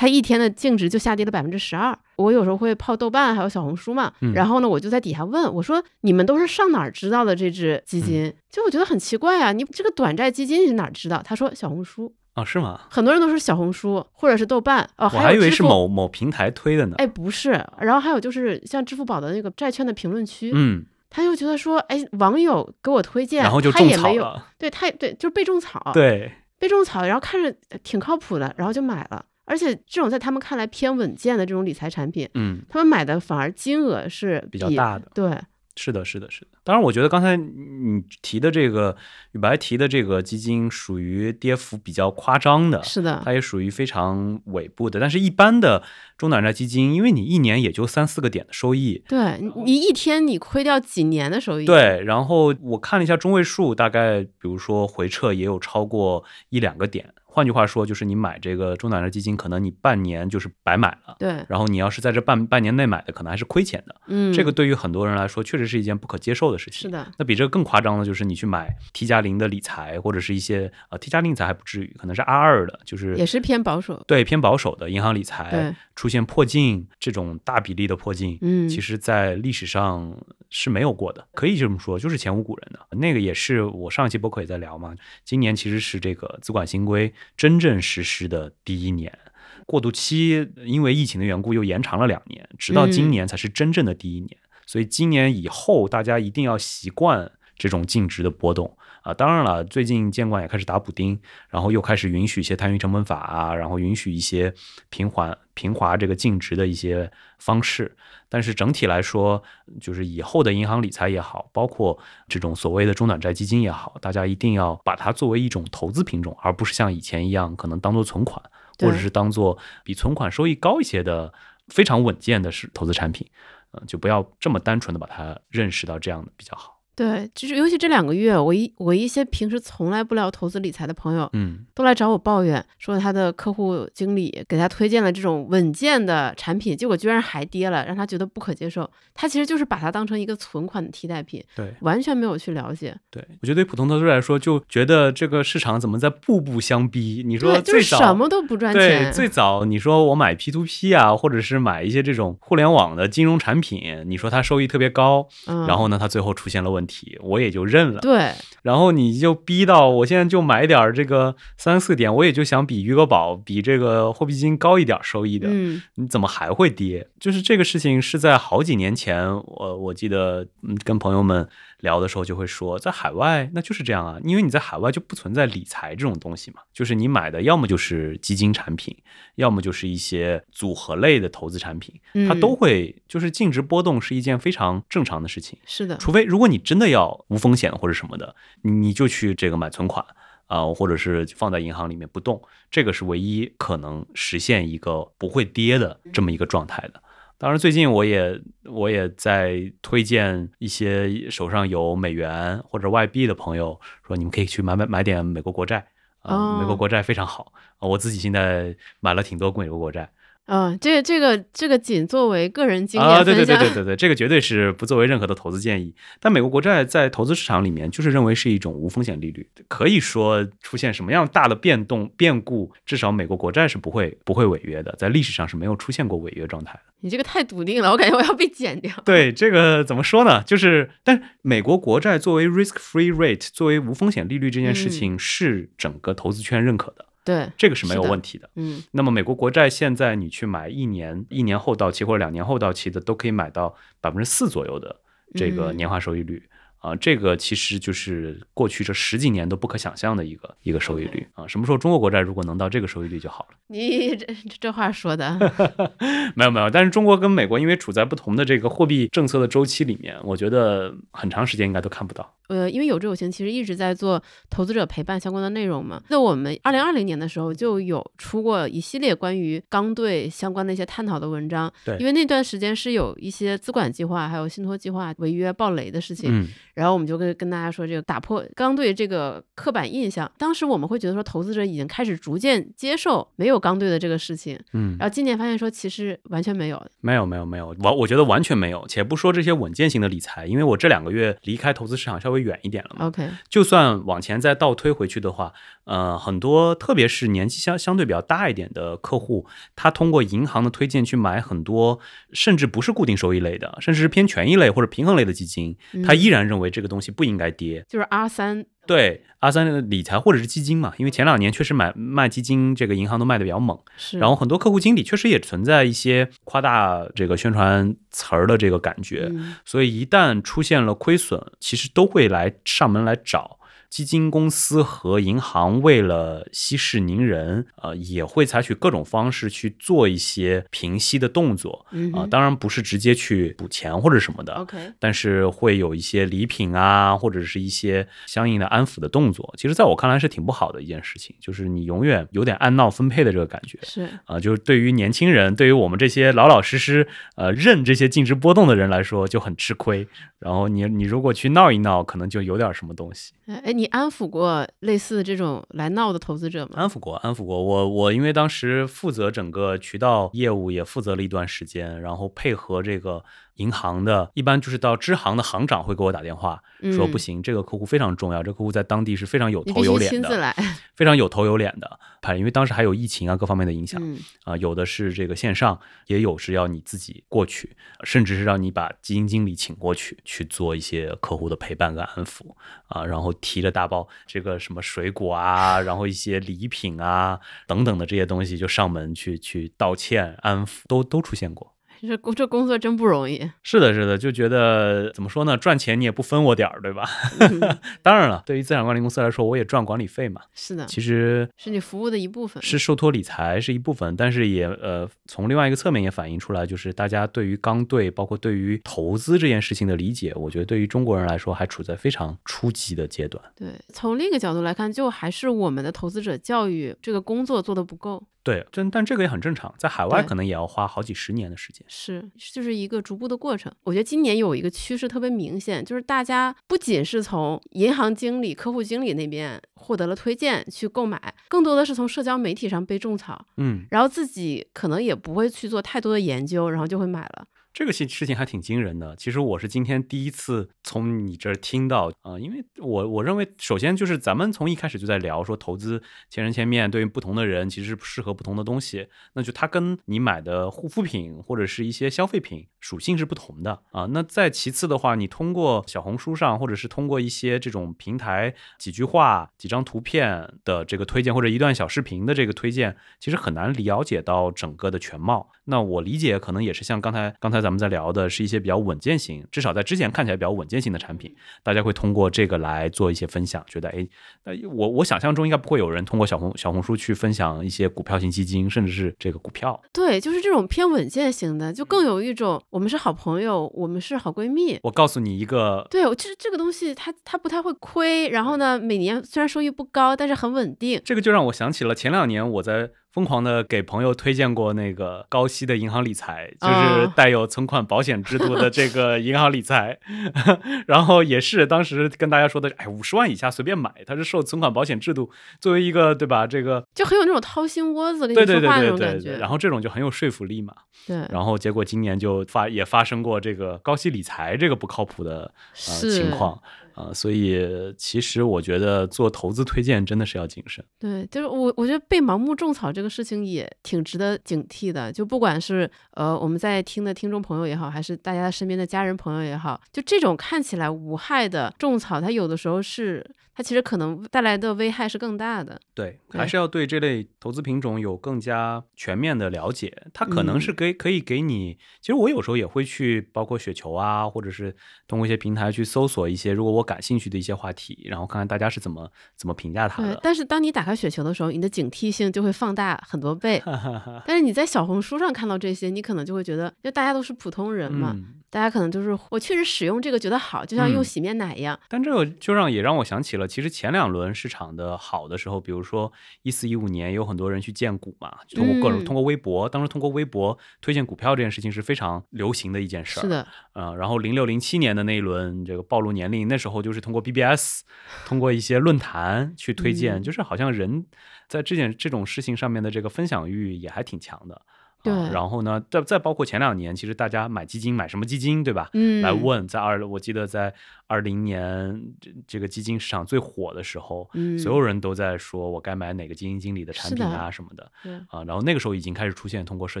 [0.00, 1.94] 它一天的净值就下跌了百分之十二。
[2.16, 4.10] 我有时候会泡豆瓣，还有小红书嘛。
[4.34, 11.20] 然后呢，我就在底下问我说：“你们都是上哪儿知道的这只基金？”就我觉得很奇怪啊，你这个短债基金你是哪儿知道？
[11.22, 12.80] 他说小红书啊，是吗？
[12.88, 16.94] 很多人都是小红书或者是豆瓣哦，我还以为是某某平台推的呢。
[16.96, 17.50] 哎，不是。
[17.78, 24.46] 然后还有就是像支付宝的那个债券的评论区，嗯，他就觉得说，哎，网友给我推荐，然后就种草了。
[24.56, 29.26] 对，他对，就是被种草，对，被种草，然后看着挺靠谱的，然后就买了。
[29.50, 35.10] 而且这种在他们看来偏稳健的这种理财产品，嗯，他们买的反而金额是比较大的。
[35.12, 35.36] 对，
[35.74, 36.50] 是的，是的，是的。
[36.62, 38.96] 当然，我觉得刚才你提的这个
[39.32, 45.00] 宇白提的这个基金属于跌幅比较夸张的，是的，它也属于非常尾部的。
[45.00, 45.82] 但是，一般的
[46.16, 51.64] 中短债基金，因为你一年也就三四个点的收益，对你一天你亏掉几年的收益。
[51.64, 57.12] 对，然后我看了一下中位数，大概比如说回撤也有超过一两个点。
[57.32, 61.16] 换句话说，就是你买这个中短债基金，可能你半年就是白买了。
[61.18, 61.44] 对。
[61.48, 63.94] 然后你要是在这半半年内买的，可能还是亏钱的。
[64.08, 64.32] 嗯。
[64.32, 66.80] 这个对于很多人来说，确实是一件不可接受的事情。
[66.82, 67.06] 是的。
[67.18, 74.02] 那比这个更夸张的，就是你去买 T 加零的理财，或者是一些呃 T 加零理财还不至于，可能是 R 二的，就是也是偏保守。
[74.06, 75.74] 对，偏保守的银行理财。
[75.94, 80.16] 出现破净这种大比例的破净，嗯，其实在历史上
[80.50, 82.96] 是没有过的，可以这么说，就是前无古人的。
[82.98, 84.94] 那个也是我上一期播客也在聊嘛。
[85.24, 89.16] 今年其实是这个资管新规真正实施的第一年，
[89.64, 94.36] 过渡期因为疫情的缘故又延长了两年，直到今年才是真正的第一年。
[94.66, 98.76] 所以今年以后大家一定要习惯这种净值的波动。
[99.02, 104.52] 啊，当然了，最近监管也开始打补丁，然后又开始允许一些摊余成本法啊，然后允许一些
[104.90, 107.96] 平缓平滑这个净值的一些方式。
[108.28, 109.42] 但是整体来说，
[109.80, 118.40] 就是以后的银行理财也好，包括这种所谓的中短债基金也好，大家一定要把它作为一种投资品种，而不是像以前一样可能当做存款，
[118.78, 121.32] 或者是当做比存款收益高一些的
[121.68, 123.28] 非常稳健的是投资产品。
[123.72, 126.79] 嗯，就不要这么单纯的把它认识到这样的比较好。
[127.00, 138.90] 对，就是尤其这两个月，我一我一些平时从来不聊投资理财的朋友，嗯，都来找我抱怨，说他的客户经理给他推荐了这种稳健的产品，结果居然还跌了，让他觉得不可接受。
[139.14, 142.94] 他其实就是把它当成一个存款的替代品，对，完全没有去了解。
[143.10, 147.22] 对，我觉得对普通投资者来说，就觉得这个市场怎么在步步相逼？
[147.26, 155.26] 你说最早什么都不赚钱，对，最早你说我买 P to P 啊，或者是买一些这种互联网的金融产品，你说它收益特别高，
[155.66, 156.89] 然后呢，它最后出现了问题，
[157.22, 157.60] 我也就。
[157.70, 167.06] 认了，对，然后你就逼到我现在就买点这个三四点，我也就想比余额宝、比这个货币基金高一点收益的，嗯，你怎么还会跌？
[167.20, 170.48] 就是这个事情是在好几年前，我我记得
[170.82, 171.48] 跟朋友们。
[171.80, 178.96] 聊的时候就会说，在海外那就是这样啊，因为你在海外就不存在理财这种东西嘛，就是你买的要么就是基金产品，
[179.36, 181.94] 要么就是一些组合类的投资产品，
[182.28, 185.58] 它都会就是净值波动是一件非常正常的事情。
[185.66, 190.04] 是的，除非如果你真的要无风险或者什么的，你就去这个买存款
[190.46, 197.02] 啊，或者是放在银行里面不动，这个是唯一可能实现一个不会跌的这么一个状态的。
[197.40, 205.86] 当然，最近我也我也在推荐一些手上有美元或者外币的朋友，说你们可以去买买买点美国国债
[206.20, 210.06] 啊，美国国债非常好啊，我自己现在买了挺多美国国债。
[210.52, 215.94] 嗯，这个这个这个仅作为个人经验啊，对对对对对对，这个绝对是不作为任何的投资建议。
[216.18, 226.80] 但美国国债在投资市场里面，就是认为是一种无风险利率，可以说出现什么样大的变动变故，至少美国国债是不会不会违约的，在历史上是没有出现过违约状态的。
[227.02, 228.92] 你这个太笃定了，我感觉我要被剪掉。
[229.04, 230.42] 对这个怎么说呢？
[230.42, 237.06] 就是，但美国国债作为 risk-free rate，作为无风险利率这件事情，是整个投资圈认可的。
[237.24, 238.48] 对，这个是没有问题的。
[238.56, 244.96] 嗯，那么美国国债现在你去买一年一年后到期或者两年后到期的，都可以买到百分之四左右的
[245.34, 246.42] 这个年化收益率
[246.78, 251.46] 啊，这个其实就是过去这十几年都不可想象的一个一个收益率啊。
[251.46, 253.56] 什么时候中国国债如果能到这个收益率就好了？
[253.66, 254.26] 你这
[254.58, 255.38] 这话说的
[256.34, 262.34] 没有没有，但是中国跟美国因为处在不同的这个货币政策的周期里面，我觉得很长时间应该都看不到。
[262.50, 266.02] 呃，因为有志有行其实一直在做投资者陪伴相关的内容嘛。
[266.08, 271.72] 那我们二零二零年的时候就有出过一系列关于刚兑相关的一些探讨的文章。
[271.84, 276.28] 对，因为那段时间是有一些资管计划还有信托计划违约暴雷的事情。
[276.30, 276.48] 嗯。
[276.74, 280.30] 然后我们就跟跟大家说，这个打破刚兑这个刻板印象。
[280.38, 284.58] 当时我们会觉得说，投资者已经开始逐渐接受没有刚兑的这个事情。
[284.72, 284.96] 嗯。
[284.98, 286.80] 然后今年发现说，其实完全没有。
[287.00, 288.86] 没有没有没有，完我觉得完全没有。
[288.88, 293.06] 且不说这些稳健型的理财，因为我这两个月离开投资市场稍微远一点了嘛。
[293.06, 293.28] OK。
[293.48, 295.52] 就算往前再倒推回去的话，
[295.84, 301.98] 呃，很多特别是年纪相相对比较大一点的客户，他通过银行的推荐去买很多，
[302.32, 307.84] 甚至不是固定收益类的，甚至是偏权益类或者平衡类的基金，他依然认为这个东西不应该跌。
[307.88, 308.66] 就是 R 三。
[308.90, 313.78] 对阿三的理财或者是基金嘛，因为前两年确实买卖基金，这个银行都卖的比较猛。
[313.96, 314.18] 是。
[314.18, 319.30] 然后很多客户经理确实也存在一些夸大这个宣传词儿的这个感觉，
[319.64, 323.59] 所以一旦出现了亏损，其实都会来上门来找。
[323.90, 339.52] 基金公司和银行为了息事宁人，呃，也会采取各种方式去做一些平息的动作，啊，当然不是直接去补钱或者什么的，OK，但是会有一些礼品啊，或者是一些相应的安抚的动作。
[339.58, 350.06] 其实，在我看来是挺不好的一件事情，就是你永远有点按闹分配的这个感觉，是啊，就是对于年轻人，对于我们这些老老实实呃认这些净值波动的人来说就很吃亏。
[350.38, 353.34] 然后你你如果去闹一闹，可能就有点什么东西。
[353.46, 356.72] 哎，你你安抚过类似这种来闹的投资者吗？
[356.74, 357.64] 安抚过，安抚过。
[357.64, 363.24] 我我因为当时负责整个渠道业务，也负责了一段时间，然后配合这个。
[363.56, 370.54] 银行的一般就是到支行的行长会给我打电话，说不行，这个客户非常重要，这个客户在当地是非常有头有脸的，
[370.94, 371.98] 非常有头有脸的。
[372.36, 374.00] 因为当时还有疫情啊，各方面的影响
[374.44, 382.42] 啊，有的是这个线上，也有是要你自己过去，甚至是让你把基金经理请过去去做一些客户的陪伴跟安抚
[382.88, 391.74] 啊，然后提着大包这个什么水果啊， 然后一些礼品啊等等的这些东西就上门去去道歉安抚，都都出现过。
[392.00, 393.50] 这工这工作真不容易。
[393.62, 395.56] 是的，是的，就觉得怎么说呢？
[395.56, 397.08] 赚钱你也不分我点儿，对吧？
[398.02, 400.40] 当然了，对于资产管理公司来说，我也赚管理费嘛。
[400.54, 413.42] 是的，其实是你服务的一部分，是受托理财是一部分，但是也呃，从另外一个侧面也反映出来，就是大家对于刚兑，包括对于投资这件事情的理解，我觉得对于中国人来说还处在非常初级的阶段。
[413.56, 418.22] 对，从另一个角度来看，就还是我们的投资者教育这个工作做的不够。
[418.42, 421.84] 对，真但这个也很正常，在海外可能也要花好几十年的时间。
[421.92, 423.70] 是，就是一个逐步的过程。
[423.82, 437.44] 我觉得今年有一个趋势特别明显，就是大家不仅是从银行经理、客户经理那边获得了推荐去购买，更多的是从社交媒体上被种草，嗯，然后自己可能也不会去做太多的研究，然后就会买了。
[437.72, 439.14] 这个事事情还挺惊人的。
[439.14, 449.06] 其实我是今天第一次从你这儿听到啊，因为我我认为，首先就是咱们从一开始就在聊说投资千人千面，对于不同的人其实适合不同的东西。
[449.34, 454.06] 那就它跟你买的护肤品或者是一些消费品属性是不同的啊。
[454.10, 465.52] 那再其次的话，你通过小红书上或者是通过一些这种平台几句话、几张图片的这个推荐，或者一段小视频的这个推荐，其实很难了解到整个的全貌。
[465.66, 467.59] 那我理解可能也是像刚才刚才。
[467.60, 474.06] 咱们在聊的是一些比较稳健型，至少在之前看起来比较稳健型的产品，大家会通过这个来做一些分享，觉得哎，
[474.44, 479.80] 那我我想象中应该不会有人通过小红小红书去分享一些股票型基金，甚至是这个股票。
[479.92, 484.78] 对，就是这种偏稳健型的，就更有一种我们是好朋友，我们是好闺蜜。
[484.82, 491.00] 我告诉你一个，对，其实这个东西它它不太会亏，然后呢，每年虽然收益不高，但是很稳定。
[491.04, 492.90] 这个就让我想起了前两年我在。
[493.12, 499.98] 疯狂的给朋友推荐过那个高息的银行理财，就是带有存款保险制度的这个银行理财，
[500.86, 506.46] 然后也是当时跟大家说的，哎，五十万以下随便买，它是受存款保险制度作为一个对吧？
[506.46, 510.72] 这个就很有那种掏心窝子里说话那种感觉，然后这种就很有说服力嘛。
[511.06, 515.52] 对，然后结果今年就发也发生过这个高息理财这个不靠谱的
[515.88, 516.60] 呃情况。
[517.00, 517.58] 啊，所以
[517.96, 520.84] 其实我觉得做投资推荐真的是要谨慎。
[520.98, 525.10] 对，就是我我觉得被盲目种草这个事情也挺值得警惕的。
[525.12, 533.24] 就不管是呃我们在听的听众朋友也好，还是大家身边的家人朋友也好，就这种看起来无害的种草，它有的时候是。
[533.60, 535.78] 它其实可能带来的危害是更大的。
[535.92, 539.94] 对，还是要对这类投资品种有更加全面的了解。
[540.14, 544.74] 它可能是给可以给你，其实我有时候也会去，包括雪球啊，或者是
[545.06, 550.18] 通过一些平台去搜索一些如果我感兴趣的一些话题，然后看看大家是怎么怎么评价它的。
[550.22, 553.62] 但是当你打开雪球的时候，你的警惕性就会放大很多倍。
[554.26, 558.16] 但是你在小红书上看到这些，你可能就会觉得，因为大家都是普通人嘛。
[558.52, 561.78] 大家可能就是我确实使用这个觉得好，就像用洗面奶一样。
[561.88, 566.10] 但这个就让也让我想起了，其实前两轮市场的好的时候，比如说
[566.42, 573.22] 一四一五年，有很多人去荐股嘛，通过各种通过微博，当时通过微博推荐股票这件事情是非常流行的一件事儿。
[573.22, 577.82] 是的，呃，然后零六零七年的那一轮这个暴露年龄，那时候就是通过 BBS，
[578.24, 581.04] 通过一些论坛去推荐，就是好像人
[581.48, 584.62] 在这件这种事情上面的这个分享欲也还挺强的。
[585.02, 588.90] 对，然后呢，再再包括前两年，其实大家买基金买什么基金，对吧？
[588.92, 590.72] 嗯，来问，在二，我记得在
[591.06, 600.00] 二零年这这个基金市场最火的时候，嗯，所有人都在说我该买哪个基金经理的产品啊什么的，对啊，然后那个时候已经开始出现通过社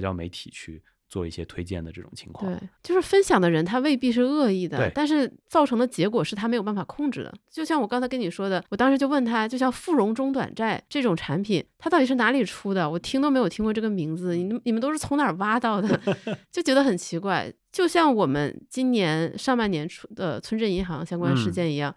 [0.00, 0.82] 交媒体去。
[1.10, 7.34] 做一些推荐的这种情况，对，就是分享的人他未必是恶意的，但是造成的结果是他没有办法控制的。
[7.50, 12.88] 就像我刚才跟你说的，我当时就问他，就像富荣中短债这种产品，它到底是哪里出的？
[12.88, 16.00] 我听都没有听过这个名字，你你们都是从哪儿挖到的？
[16.52, 17.52] 就觉得很奇怪。
[17.72, 21.92] 就像我们今年上半年出的村镇银行相关事件一样。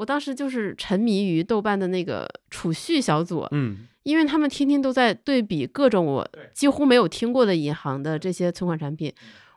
[0.00, 9.12] 我当时就是沉迷于豆瓣的那个储蓄小组，嗯，因为他们天天都在对比各种我几乎没有听过的银行的这些存款产品，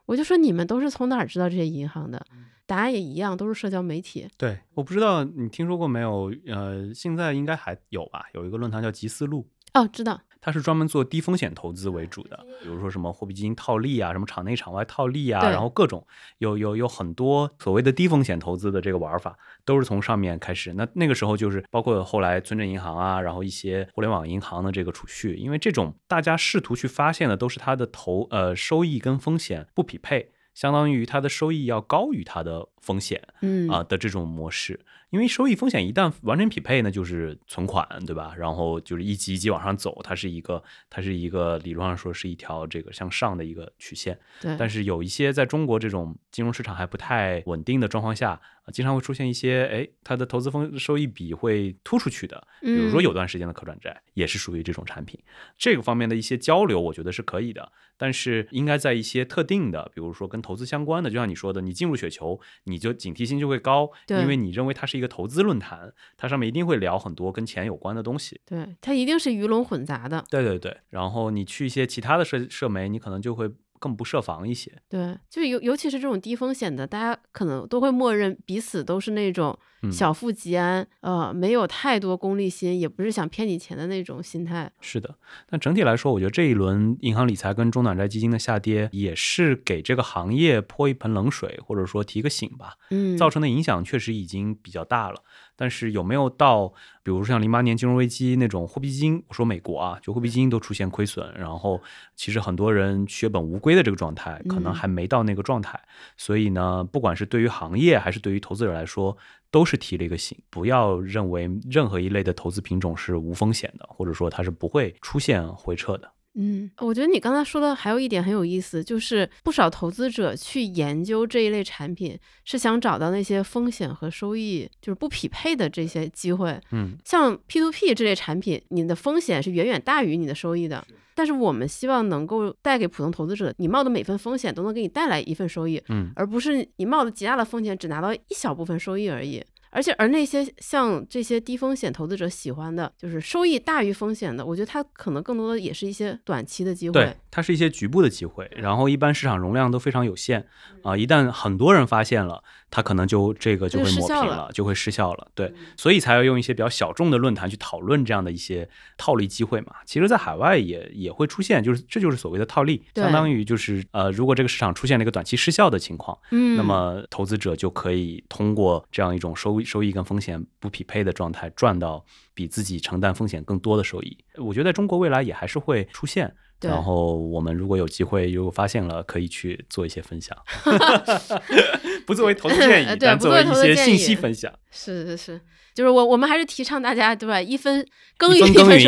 [0.06, 2.22] 我就说你们都是从哪儿知道这些银行的？
[2.66, 4.28] 答案也一样，都是社交媒体。
[4.38, 6.30] 对，我不知道你听说过没有？
[6.48, 8.26] 呃，现在应该还有吧？
[8.34, 9.48] 有一个论坛叫集思路。
[9.74, 10.20] 哦，知道。
[10.46, 16.06] 它是专门做低风险投资为主的，比如说什么货币基金套利啊，什么场内场外套利啊，然后各种
[16.40, 20.74] 有有有很多所谓的低风险投资的这个玩法，都是从上面开始。
[20.74, 34.82] 那那个时候就是包括后来村镇银行啊，然后一些互联网银行的这个储蓄，因为这种大家试图去发现的都是它的投呃收益跟风险不匹配，相当于它的收益要高于它的风险，嗯啊的这种模式。
[35.14, 38.34] 因为收益风险一旦完全匹配，呢就是存款，对吧？
[38.36, 44.18] 然后就是一级一级往上走，它是一个，它是一个理论上说是一条这个向上的一个曲线。
[44.42, 44.58] 对。
[44.58, 52.48] 但是有一些在中国这种金融市场还不太稳定的状况下，经常会出现一些，哎，它的投资风收益比会突出去的。
[52.62, 55.20] 比如说有段时间的可转债也是属于这种产品。
[55.58, 64.94] 这个方面的一些交流，我觉得是可以的，但是应该在一些特定的，比如说跟投资相关的，就像你说的，你进入雪球，你就警惕性就会高，因为你认为它是。
[64.94, 68.40] 一个投资论坛，它上面一定会聊很多跟钱有关的东西。
[68.46, 70.24] 对，它一定是鱼龙混杂的。
[70.30, 73.50] 对对对，然后你去一些其他的社社媒，你可能就会
[73.84, 74.72] 更不设防一些。
[74.88, 79.60] 对，就尤尤其是这种低风险的，大家可能都会默认彼此都是那种。
[79.92, 84.72] 小富即安，呃，没有太多功利心，也不是想骗你钱的那种心态。
[84.80, 85.18] 是的，
[85.50, 92.76] 但整体来说，我觉得这一轮银行理财跟中短债基金的下跌，也是给这个行业泼一盆冷水，或者说提个醒吧。
[92.92, 95.22] 嗯，造成的影响确实已经比较大了。
[95.56, 96.68] 但是有没有到，
[97.04, 101.82] 比如说像零八年金融危机那种货币基金，我说美国啊，就货币基金都出现亏损，然后
[102.16, 105.80] 其实很多人血本无归的这个状态，可能还没到那个状态。
[106.18, 109.16] 所以呢，不管是对于行业还是对于投资者来说，
[109.52, 116.12] 都是提了一个醒，不要认为任何一类的投资品种是无风险的，或者说它是不会出现回撤的。
[116.36, 126.60] 嗯，我觉得你刚才说的还有一点很有意思，就是不少投资者去研究这一类产品，是想找到那些风险和收益就是不匹配的这些机会。
[126.72, 130.84] 嗯，像 P to P 这类产品，你的风险是远远大于你的收益的。
[131.16, 139.40] 但是我们希望能够带给普通投资者，你冒的每份风险都能给你带来一份收益，嗯，而不是你冒的极大的风险只拿到一小部分收益而已。
[139.74, 146.94] 而且，而那些像这些低风险投资者喜欢的，就是收益大于风险的，我觉得它可能更多的也是一些短期的机会。
[146.94, 150.46] 对，它是一些局部的机会，然后一般市场容量都非常有限
[150.84, 152.44] 啊，一旦很多人发现了。
[152.76, 155.28] 它可能就这个就会抹平了，就会失效了。
[155.36, 159.76] 对，所以才要用一些比较小众的论坛去讨论这样的一些套利机会嘛。
[159.86, 174.18] 其实，在海外也也会出现，就是这就是所谓的套利，相当于就是呃，如果这个市场出现了一个短期失效的情况，嗯，那么投资者就可以通过这样一种收收益跟风险不匹配的状态，赚到比自己承担风险更多的收益。
[174.38, 176.36] 我觉得在中国未来也还是会出现。
[176.70, 180.38] 然后我们如果有机会，又发现了，可以去做一些分享
[182.06, 184.52] 不作为投资建议，但作为一些信息分享。
[184.72, 185.42] 是是是，
[185.74, 187.42] 就是我我们还是提倡大家对吧？
[187.42, 187.86] 一分
[188.18, 188.48] 耕耘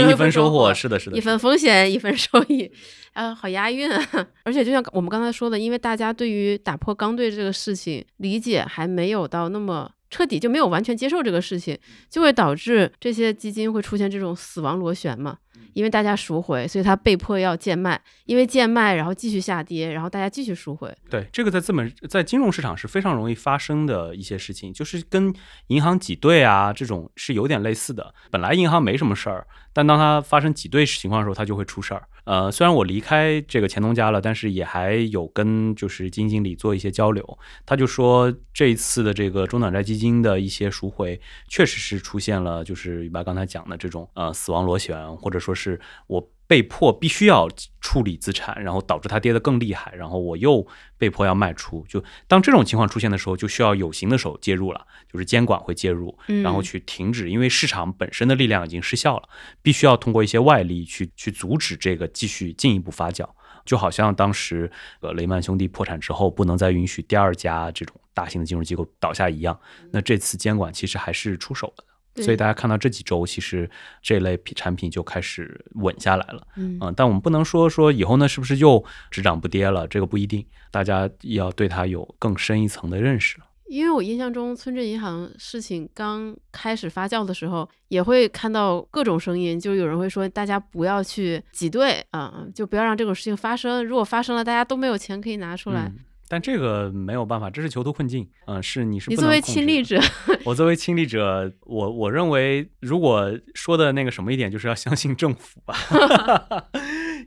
[0.10, 1.18] 一分收获，是的，是的。
[1.18, 2.70] 一分风险一分收益，
[3.14, 4.28] 啊，好押韵啊！
[4.44, 11.78] 而且就像我们刚才说的，因为大家对于打破刚兑这个事情理解还没有到那么彻底就没有完全接受这个事情，
[12.10, 15.38] 就会导致这些基金会出现这种死亡螺旋嘛。
[15.74, 20.94] 因为大家赎回，所以它被迫要贱卖，因为贱卖，然后继续下跌，然后大家继续赎回。
[21.10, 25.34] 对，这个在资本在金融市场是非常容易发生的一些事情，就是跟
[25.68, 28.14] 银行挤兑啊这种是有点类似的。
[28.32, 32.08] 本来银行没什么事儿，但当它发生挤兑情况的时候，它就会出事儿。
[32.26, 37.38] 呃，虽然我离开这个钱东家了，但是也还有跟就是基金经理做一些交流。
[37.68, 46.32] 他就说，这一次的这个中短债基金的一些赎回，确实是出现了就是宇白刚才讲的这种呃死亡螺旋，或者说是我。
[46.48, 47.50] 被迫必须要
[47.82, 50.64] 处理资产，然后导致它跌得更厉害，然后我又
[50.96, 51.84] 被迫要卖出。
[51.90, 59.28] 就当这种情况出现的时候，就需要有形的手介入了，就是监管会介入，然后去停止，因为市场本身的力量已经失效了，
[59.64, 63.28] 必须要通过一些外力去去阻止这个继续进一步发酵。
[63.66, 69.60] 就好像当时呃雷曼兄弟破产之后，不能再允许第二家这种大型的金融机构倒下一样，
[69.92, 71.95] 那这次监管其实还是出手了的。
[72.18, 73.70] 所以大家看到这几周，其实
[74.02, 83.38] 这类产品就开始稳下来了，嗯，但我们不能说说以后呢是不是又只涨不跌了，这个不一定，大家要对它有更深一层的认识。
[83.68, 95.92] 因为我印象中村镇银行事情刚开始发酵的时候，也会看到各种声音，就有人会说大家不要去挤兑啊，就不要让这种事情发生，如果发生了，大家都没有钱可以拿出来。
[96.28, 98.28] 但这个没有办法，这是囚徒困境。
[98.48, 100.00] 嗯，是你是你作为亲历者，
[100.44, 105.76] 我作为亲历者，我我认为，如果说的那个什么一点，就是要相信政府吧。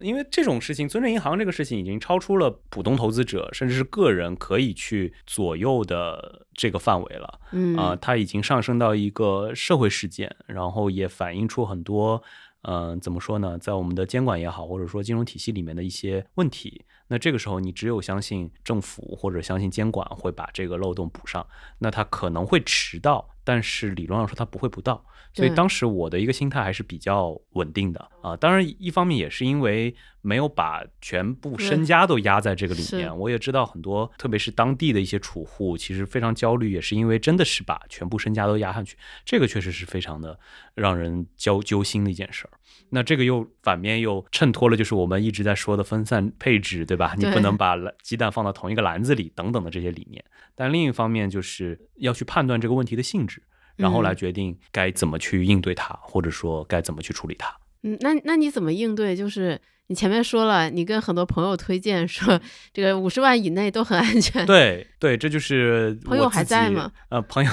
[0.00, 7.40] 因为这种事情，村镇银行这个事情已经超出了普通投资者，甚至是个人可以去左右的这个范围了。
[7.50, 12.22] 嗯啊，它已经上升到一个社会事件，然后也反映出很多，
[12.62, 16.84] 嗯，怎么说呢，在我们的监管也好，或者说金融体系里面的一些问题。
[17.08, 21.46] 那这个时候，你只有相信政府或者相信监管会把这个漏洞补上。
[21.78, 25.04] 那它可能会迟到，但是理论上说它不会不到。
[25.38, 28.36] 所以当时我的一个心态还是比较稳定的啊。
[28.36, 33.16] 当然，一方面也是因为没有把全部身家都压在这个里面。
[33.16, 38.96] 我也知道很多，特别是当地的一些储户，其实非常焦虑，也是因为真的是把全部身家都压上去。
[39.24, 40.38] 这个确实是非常的
[40.74, 42.50] 让人焦揪心的一件事儿。
[42.90, 47.14] 那这个又反面又衬托了，就是我们一直在说的分散配置，对吧？
[47.16, 50.24] 你不能把鸡蛋放到同一个篮子里，等等的这些理念。
[50.54, 53.42] 但另一方面，就是要去判断这个问题的性质，
[53.78, 57.56] 然后来决定该怎么去应对它，或者说该怎么去处理它。
[57.82, 59.16] 嗯，那那你怎么应对？
[59.16, 59.60] 就是。
[59.90, 62.38] 你前面说了，你跟很多朋友推荐说，
[62.74, 64.44] 这个五十万以内都很安全。
[64.44, 66.92] 对对，这就是朋友还在吗？
[67.08, 67.50] 呃，朋友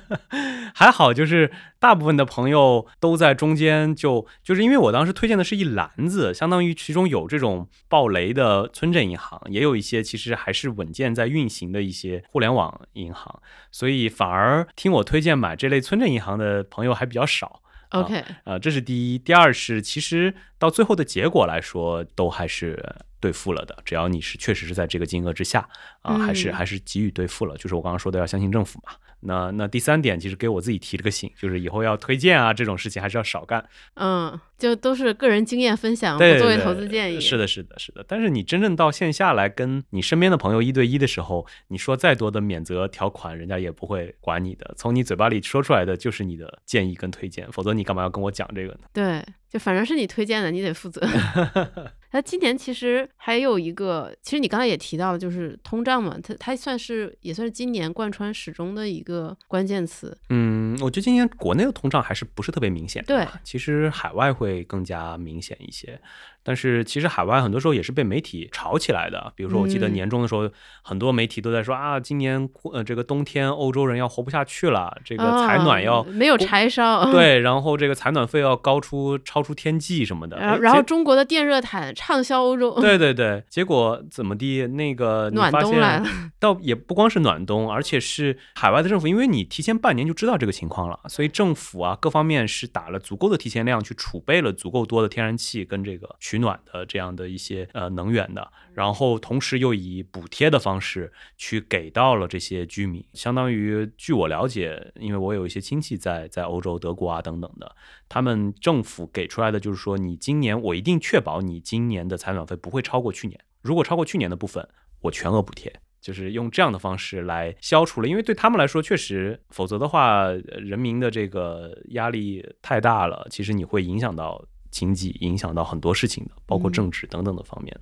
[0.74, 17.60] 还好，就是大部分的朋友都在中间，就就是因为我当时推荐的是一篮子，相当于其中有这种暴雷的村镇银行，也有一些其实还是稳健在运行的一些互联网银行，所以反而听我推荐买这类村镇银行的朋友还比较少。
[17.90, 22.82] OK，呃，这是第一，第二是其实到最后的结果来说，都还是
[23.20, 23.76] 兑付了的。
[23.84, 25.68] 只要你是确实是在这个金额之下，
[26.02, 27.56] 啊，还是还是给予兑付了。
[27.56, 28.92] 就是我刚刚说的，要相信政府嘛。
[29.26, 33.64] 那那第三点，其实给我自己提了个醒，就是以后要推荐啊这种事情还是要少干。
[33.94, 37.20] 嗯，就都是个人经验分享，不作为投资建议。
[37.20, 38.04] 是的，是的，是的。
[38.08, 44.74] 但是你真正到线下来跟你身边的朋友一对一的时候，你说再多的免责条款，人家也不会管你的。
[44.76, 48.80] 从你嘴巴里说出来的就是你的建议跟推荐，否则你干嘛要跟我讲这个呢？
[48.92, 49.22] 对。
[49.56, 51.00] 就反正是你推荐的，你得负责。
[52.12, 60.14] 那今年其实还有一个，其实你刚才也提到了，就是通胀嘛，它它算是也算是今年贯穿始终的一个关键词。
[60.28, 63.02] 嗯，我觉得今年国内的通胀还是不是特别明显。
[63.06, 65.98] 对，其实海外会更加明显一些。
[66.46, 70.48] 但是其实海外很多时候也是被媒体炒起来的，比如说我记得年终的时候，
[70.82, 80.36] 很多媒体都在说啊，今年呃这个冬天欧洲人要活不下去了，这个采暖要没有柴烧，对，然后这个采暖费要高出超出天际什么的。
[80.60, 82.80] 然后中国的电热毯畅销欧洲。
[82.80, 84.66] 对对对，结果怎么地？
[84.76, 86.06] 那个暖冬来了，
[86.38, 107.74] 倒也不光是暖冬，而且是海外的政府，因为你提前半年就知道这个情况了，所以政府啊各方面是打了足够的提前量，去储备了足够多的天然气跟这个取暖的这样的一些呃能源的，然后同时又以补贴的方式去给到了这些居民，相当于据我了解，因为我有一些亲戚在在欧洲、德国啊等等的，
[108.06, 114.68] 他们政府给出来的就是说，你今年我一定确保你今年的采暖费不会超过去年，如果超过去年的部分，
[115.00, 115.72] 我全额补贴，
[116.02, 124.44] 就是用这样的方式来消除了，因为对他们来说确实，否则的话，人民的这个压力太大了，其实你会影响到。
[124.76, 127.74] 经济影响到很多事情的，包括政治等等的方面，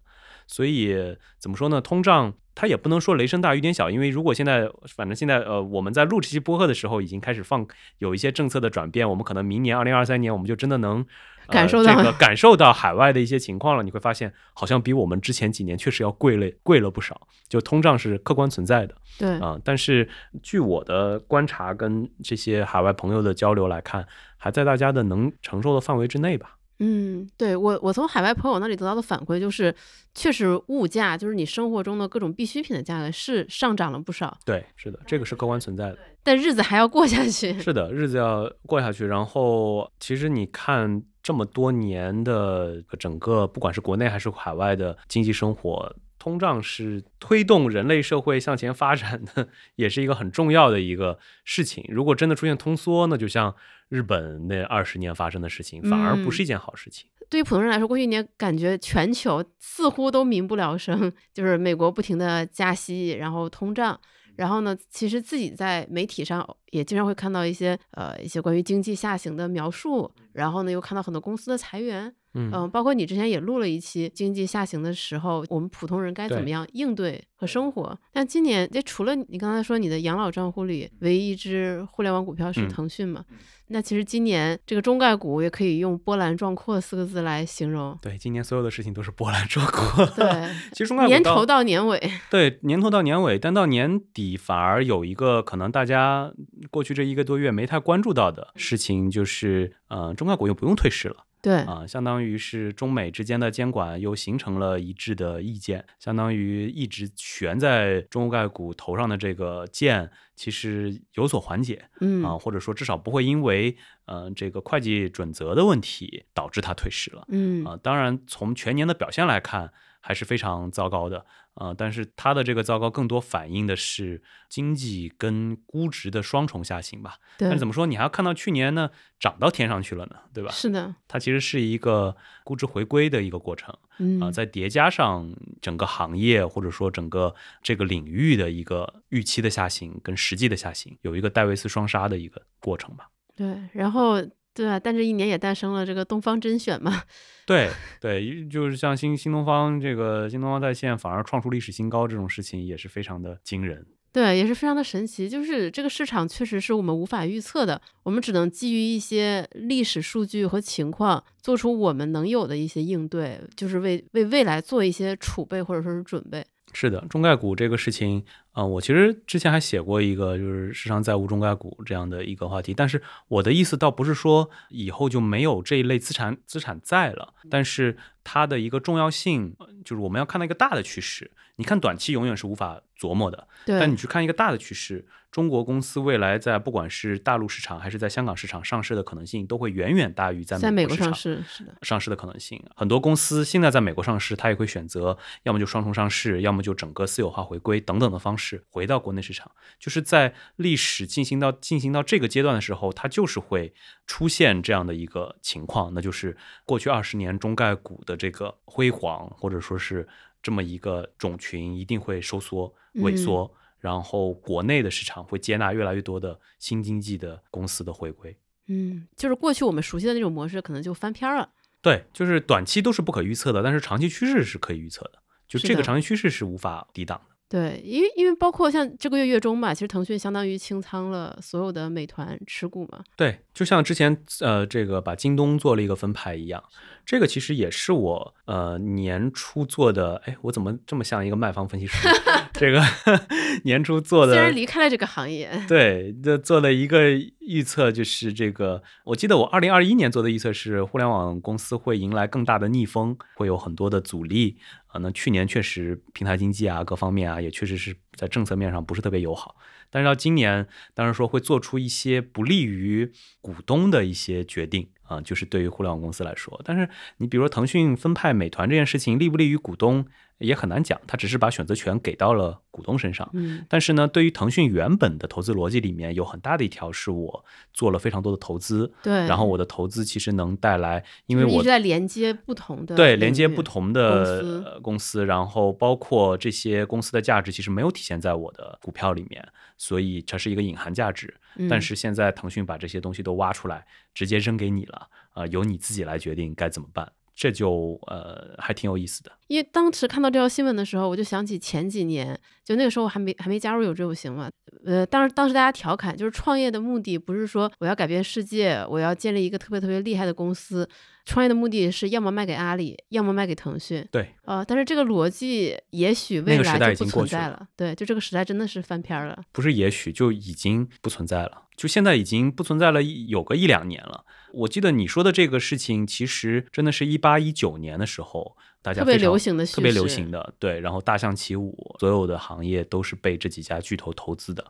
[0.47, 0.95] 所以
[1.41, 1.81] 怎么说呢？
[1.81, 7.67] 通胀它也不能说雷声大雨点小，因为如果现在反正现在呃我们在录这期播客的时候已经开始放
[7.99, 11.05] 有一些政策的转变，我们可能明年二零二三年我们就真的能。
[11.47, 18.95] 感受到这个感受到海外的一些情况了，你会发现好像比我们之前几年确实要贵了贵了不少，就通胀是客观存在的。
[19.19, 20.09] 对啊，但是
[20.43, 24.07] 据我的观察跟这些海外朋友的交流来看，
[24.39, 26.54] 还在大家的能承受的范围之内吧。
[26.79, 29.75] 嗯，对我我从海外朋友那里得到的反馈就是，
[30.15, 34.37] 确实物价就是你生活中的各种必需品的价格是上涨了不少。
[34.45, 35.99] 对，是的，这个是客观存在的。
[36.23, 37.59] 但日子还要过下去。
[37.61, 39.07] 是的，日子要过下去。
[39.07, 41.03] 然后其实你看。
[41.25, 51.83] 这么多年的整个，不管是国内还是海外的经济生活，通胀是推动人类社会向前发展的， 也是一个很重要的一个事情。
[51.89, 53.55] 如果真的出现通缩，那就像
[53.89, 57.09] 日本那二十年发生的事情，反而不是一件好事情。
[57.31, 63.99] 对于普通人来说，过去一年感觉全球似乎都民不聊生， 就是美国不停的加息，然后通胀。
[64.37, 77.99] 然后呢，其实自己在媒体上也经常会看到一些呃一些关于经济下行的描述，然后呢又看到很多公司的裁员，嗯，包括你之前也录了一期经济下行的时候，我们普通人该怎么样应对和生活。
[78.13, 83.25] 但今年这除了你刚才说你的养老账户里唯一一只互联网股票是腾讯嘛？
[83.69, 87.99] 那其实今年这个中概股也可以用波澜壮阔四个字来形容。
[88.03, 90.05] 对，今年所有的事情都是波澜壮阔。
[90.05, 90.27] 对，
[90.73, 91.99] 其实中概股年头到年尾，
[92.31, 96.31] 对，年头到年尾，但到年底反而有一个可能大家
[96.71, 101.25] 过去这一个多月没太关注到的事情，就是，呃，中概股又不用退市了。
[101.45, 101.59] 对。
[101.59, 112.25] 啊，相当于是中美之间的监管又形成了一致的意见，相当于一直悬在中概股头上的这个剑，其实有所缓解，嗯。
[112.25, 113.77] 啊，或者说至少不会因为
[114.07, 117.65] 呃这个会计准则的问题导致它退市了，嗯。
[117.67, 119.71] 啊，当然从全年的表现来看。
[120.07, 121.25] 还是非常糟糕的
[121.55, 121.73] 啊！
[121.73, 127.17] 但是它的这个糟糕更多反映的是经济跟估值的双重下行吧。
[127.39, 130.51] 但是怎么说，你还要看到去年呢涨到天上去了呢，对吧？
[130.51, 133.75] 是的，它其实是一个估值回归的一个过程
[134.21, 143.09] 啊，再叠加上整个行业或者说整个这个领域的一个预期的下行跟实际的下行，有一个戴维斯双杀的一个过程吧。
[143.35, 144.23] 对，然后。
[144.55, 147.03] 对啊，但这一年也诞生了这个东方甄选嘛。
[147.45, 147.69] 对
[148.01, 153.85] 对，就是像新新东方这个新东方在线反而创出历史新高这种事情也是非常的惊人。
[154.13, 155.29] 对，也是非常的神奇。
[155.29, 166.47] 就是这个市场确实是我们无法预测的，我们只能基于一些历史数据和情况，做出我们能有的一些应对，就是为为未来做一些储备或者说是准备。
[166.75, 172.75] 是的，中概股这个事情，啊，我其实之前还写过一个，就是市场在无中概股这样的一个话题。
[172.75, 181.31] 但是我的意思倒不是说以后就没有这一类资产资产在了，但是它的一个重要性，就是我们要看到一个大的趋势。
[181.57, 185.07] 你看短期永远是无法琢磨的，但你去看一个大的趋势。
[185.31, 191.43] 中国公司未来在不管是大陆市场还是在香港市场上市的可能性，都会远远大于在美国上市
[191.83, 192.63] 上市的可能性。
[192.77, 199.51] 很多公司现在在美国上市，它也会选择要么就双重上市，要么就整个私有化回归等等的方式回到国内市场。
[199.77, 203.75] 就是在历史进行到进行到这个阶段的时候，它就是会
[204.07, 210.07] 出现这样的一个情况，那就是过去二十年中概股的这个辉煌，或者说是
[210.45, 213.53] 这么一个种群一定会收缩萎缩。
[213.81, 218.35] 然后国内的市场会接纳越来越多的新经济的公司的回归，
[218.69, 221.51] 嗯，就是过去我们熟悉的那种模式可能就翻篇了。
[221.83, 227.35] 对，就是短期都是不可预测的，但是长期趋势是可以预测的，就这个长期趋势是无法抵挡的。
[227.47, 233.05] 对，因为因为包括像这个月月中吧，其实腾讯相当于清仓了所有的美团持股嘛。
[233.19, 236.65] 对，就像之前呃这个把京东做了一个分派一样。
[237.07, 242.09] 这个其实也是我呃年初做的，哎，我怎么这么像一个卖方分析师？
[242.55, 242.81] 这个
[243.65, 255.01] 年初做的，虽然离开了这个行业，对，这做了一个预测，就是这个，我记得我二零二一年做的预测是，互联网公司会迎来更大的逆风，会有很多的阻力啊。
[255.01, 259.57] 那去年确实平台经济啊，各方面啊，也确实是在政策面上不是特别友好。
[259.91, 264.89] 但是到今年，当然说会做出一些不利于股东的一些决定。
[265.05, 266.89] 啊，就是对于互联网公司来说，但是
[267.19, 270.07] 你比如说腾讯分派美团这件事情，利不利于股东？
[270.39, 273.29] 也很难讲，他只是把选择权给到了股东身上。
[273.33, 278.93] 嗯，但是呢，对于腾讯原本的投资逻辑里面，有很大的一条是我做了非常多的投资。
[279.03, 289.47] 对，然后我的投资其实能带来，因为我一直在连接不同的对连接不同的公司，然后包括这些公司的价值其实没有体现在我的股票里面，
[289.79, 291.33] 所以它是一个隐含价值。
[291.71, 297.13] 但是现在腾讯把这些东西都挖出来，直接扔给你了啊，由你自己来决定该怎么办。
[297.35, 299.33] 这就呃还挺有意思的。
[299.49, 304.51] 因为当时看到这条新闻的时候，我就想起前几年，就那个时候还没还没加入有志有行嘛，
[304.85, 310.89] 呃，当时当时大家调侃，就是创业的目的不是说我要改变世界，我要建立一个特别特别厉害的公司，
[311.25, 314.07] 创业的目的是要么卖给阿里，要么卖给腾讯。
[314.11, 317.67] 对，呃，但是这个逻辑也许未来就不存在了。
[317.77, 319.43] 对，就这个时代真的是翻篇了。
[319.53, 324.25] 不是也许就已经不存在了，就现在已经不存在了，有个一两年了。
[324.53, 328.57] 我记得你说的这个事情，其实真的是一八一九年的时候。
[328.83, 330.79] 大家特别流行的，特别流行的，对。
[330.81, 334.63] 然后大象起舞，所有的行业都是被这几家巨头投资的。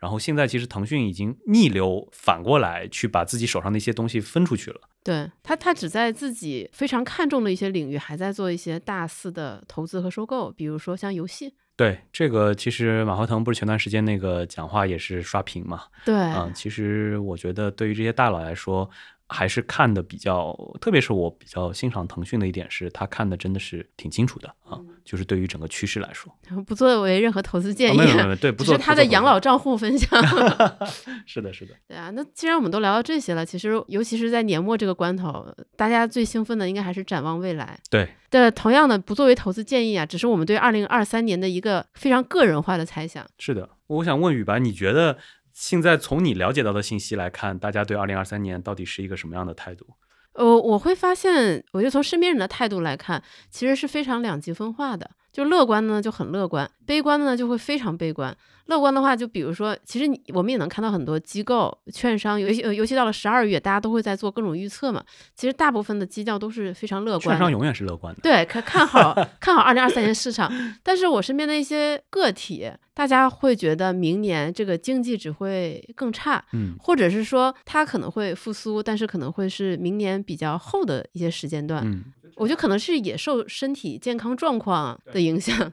[0.00, 4.80] 然后现在其实腾讯已经逆流反过来，去把自己手上的一些东西分出去了。
[5.04, 11.54] 对他，他只在自己非常看重的一些领域，还在做一些大肆的投资和收购，比如说像游戏。
[11.76, 15.82] 对这个，其实马化腾不是前段时间那个讲话也是刷屏嘛？
[16.04, 18.90] 对，嗯，其实我觉得对于这些大佬来说。
[19.32, 26.34] 还是看的比较，特别是我比较欣赏腾讯的一点是，他看的真的是挺清楚的啊，就是对于整个趋势来说，
[26.66, 30.20] 不作为任何投资建议，没有没有，对，不是他的养老账户分享。
[31.24, 31.74] 是的，是的。
[31.86, 37.78] 对啊，那既然我们都聊到这些了，其实尤其是在年末这个关头，大家最兴奋的应该还是展望未来。
[37.88, 43.24] 对，的同样的不作为投资建议啊，只是我们对二零二三年的一个非常个人化的猜想。
[43.38, 45.16] 是的，我想问宇白，你觉得？
[45.60, 49.86] 现在从你了解到的信息来看，大家对二零二三年到底是一个什么样的态度？
[50.32, 55.10] 呃，我会发现，我就从身边人的态度来看，其实是非常两极分化的。
[55.40, 58.36] 就乐观呢就很乐观，悲观的呢就会非常悲观。
[58.66, 65.02] 乐观的话，就比如说，其实你我们也能看到很多机构、券商，尤其尤其到了十二月，大家都会在做各种预测嘛。
[65.34, 67.36] 其实大部分的基调都是非常乐观。
[67.36, 68.20] 券商永远是乐观的。
[68.22, 70.52] 对，看看好 看好二零二三年市场。
[70.84, 81.82] 但是我身边的一些个体，大家会觉得明年这个经济只会更差，嗯，或者是说它可能会复苏，但是可能会是明年比较后的一些时间段。
[81.84, 82.04] 嗯，
[82.36, 85.72] 我觉得可能是也受身体健康状况的影响。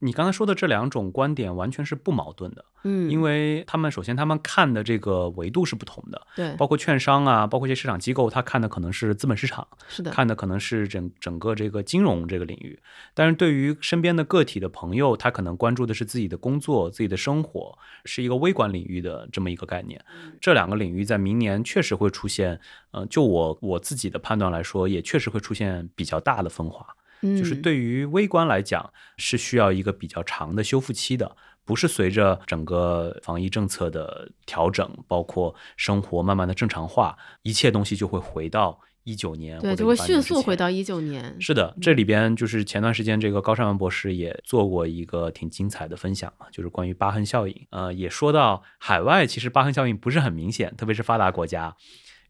[0.00, 12.78] 对你刚才说的这两种观点完全是不矛盾的，嗯，因为他们首先他们看的这个维度是不同的，对，包括券商啊，包括一些市场机构，他看的可能是资本市场，是的，看的可能是整整个这个金融这个领域，
[13.14, 20.02] 但是对于身边的个体的朋友，他可能关注的是自己的工作、自己的生活，是一个微观领域的这么一个概念。
[20.40, 22.60] 这两个领域在明年确实会出现，
[22.92, 26.86] 呃，就我我自己的判断来说，也确实会出现比较大的分化。
[27.22, 41.36] 就是对于微观来讲，是需要一个比较长的修复期的，不是随着整个防疫政策的调整，包括生活慢慢的正常化，一切东西就会回到一九年，对，就会迅速回到一九年。
[41.40, 51.74] 是的，这里边就是前段时间这个高山文博士也做过一个挺精彩的分享嘛，就是关于疤痕效应，呃，也说到海外其实疤痕效应不是很明显，特别是发达国家。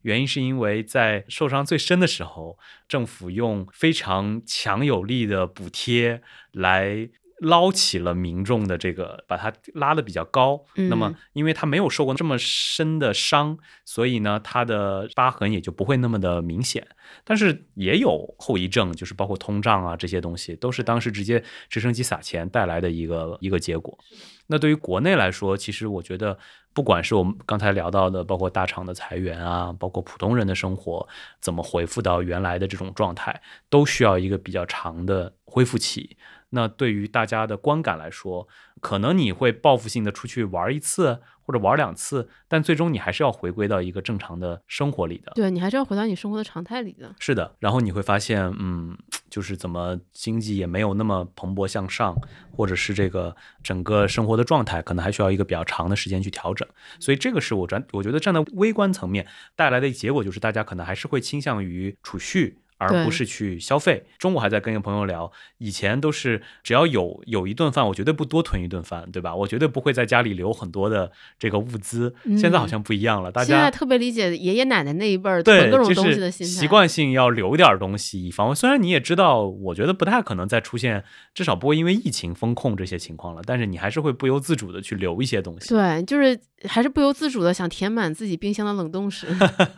[0.01, 6.21] 原因是因为在受伤最深的时候，政府用非常强有力的补贴
[6.51, 10.63] 来捞起了民众的这个，把他拉的比较高。
[10.75, 16.87] 那么，因为他没有受过这么深的伤，所以呢，他的疤痕也就不会那么的明显。
[17.23, 23.97] 但是也有后遗症，就是包括通胀啊这些东西，都是当时直接直升机撒钱带来的一个一个结果。
[24.47, 26.37] 那对于国内来说，其实我觉得。
[26.71, 31.05] 不管是我们刚才聊到的，包括大厂的裁员啊，包括普通人的生活
[31.41, 36.15] 怎么恢复到原来的这种状态，都需要一个比较长的恢复期。
[36.51, 38.47] 那对于大家的观感来说，
[38.79, 45.31] 可能你会报复性的出去玩一次或者玩两次，但最终你还是要回归到一个正常的生活里的。
[45.35, 47.13] 对你还是要回到你生活的常态里的。
[47.19, 48.97] 是的，然后你会发现，嗯，
[49.29, 52.15] 就是怎么经济也没有那么蓬勃向上，
[52.51, 56.67] 或者是这个整个生活的状态，可能还需要一个比较长的时间去调整。
[56.99, 62.59] 所以这个是我站，我觉得站在微观层面带来的结果，就是大家可能还是会倾向于储蓄。
[62.79, 64.05] 而不是去消费。
[64.17, 69.35] 中午还在跟一个朋友聊，以前都是只要有有一顿饭，我绝对不多囤一顿饭，对吧？
[69.35, 72.15] 我绝对不会在家里留很多的这个物资。
[72.37, 78.55] 现在好像不一样了，大家现在特别理解爷爷奶奶那一辈儿囤各种东西的心态，习惯性要留点东西以防。
[78.55, 81.03] 虽然你也知道，我觉得不太可能再出现，
[81.35, 85.69] 至少不会因为疫情风控这些情况了，但是你还是会不由自主的去留一些东西。
[85.69, 89.27] 对，就是还是不由自主的想填满自己冰箱的冷冻室。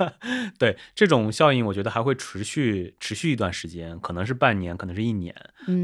[0.60, 2.91] 对，这种效应我觉得还会持续。
[3.00, 5.36] 持续一段时间，可能是半年，可能是一年。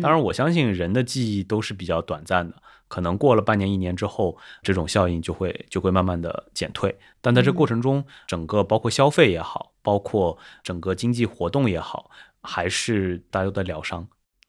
[0.02, 2.56] 当然，我相信人的记忆都是比较短暂的，
[2.88, 6.98] 可能过了半年、一年之后，这种效应就会就会慢慢的减退。
[7.22, 12.10] 但在这过程中，整个包括消费也好，包括整个经济活动也好，
[12.42, 14.08] 还是大家都在疗伤。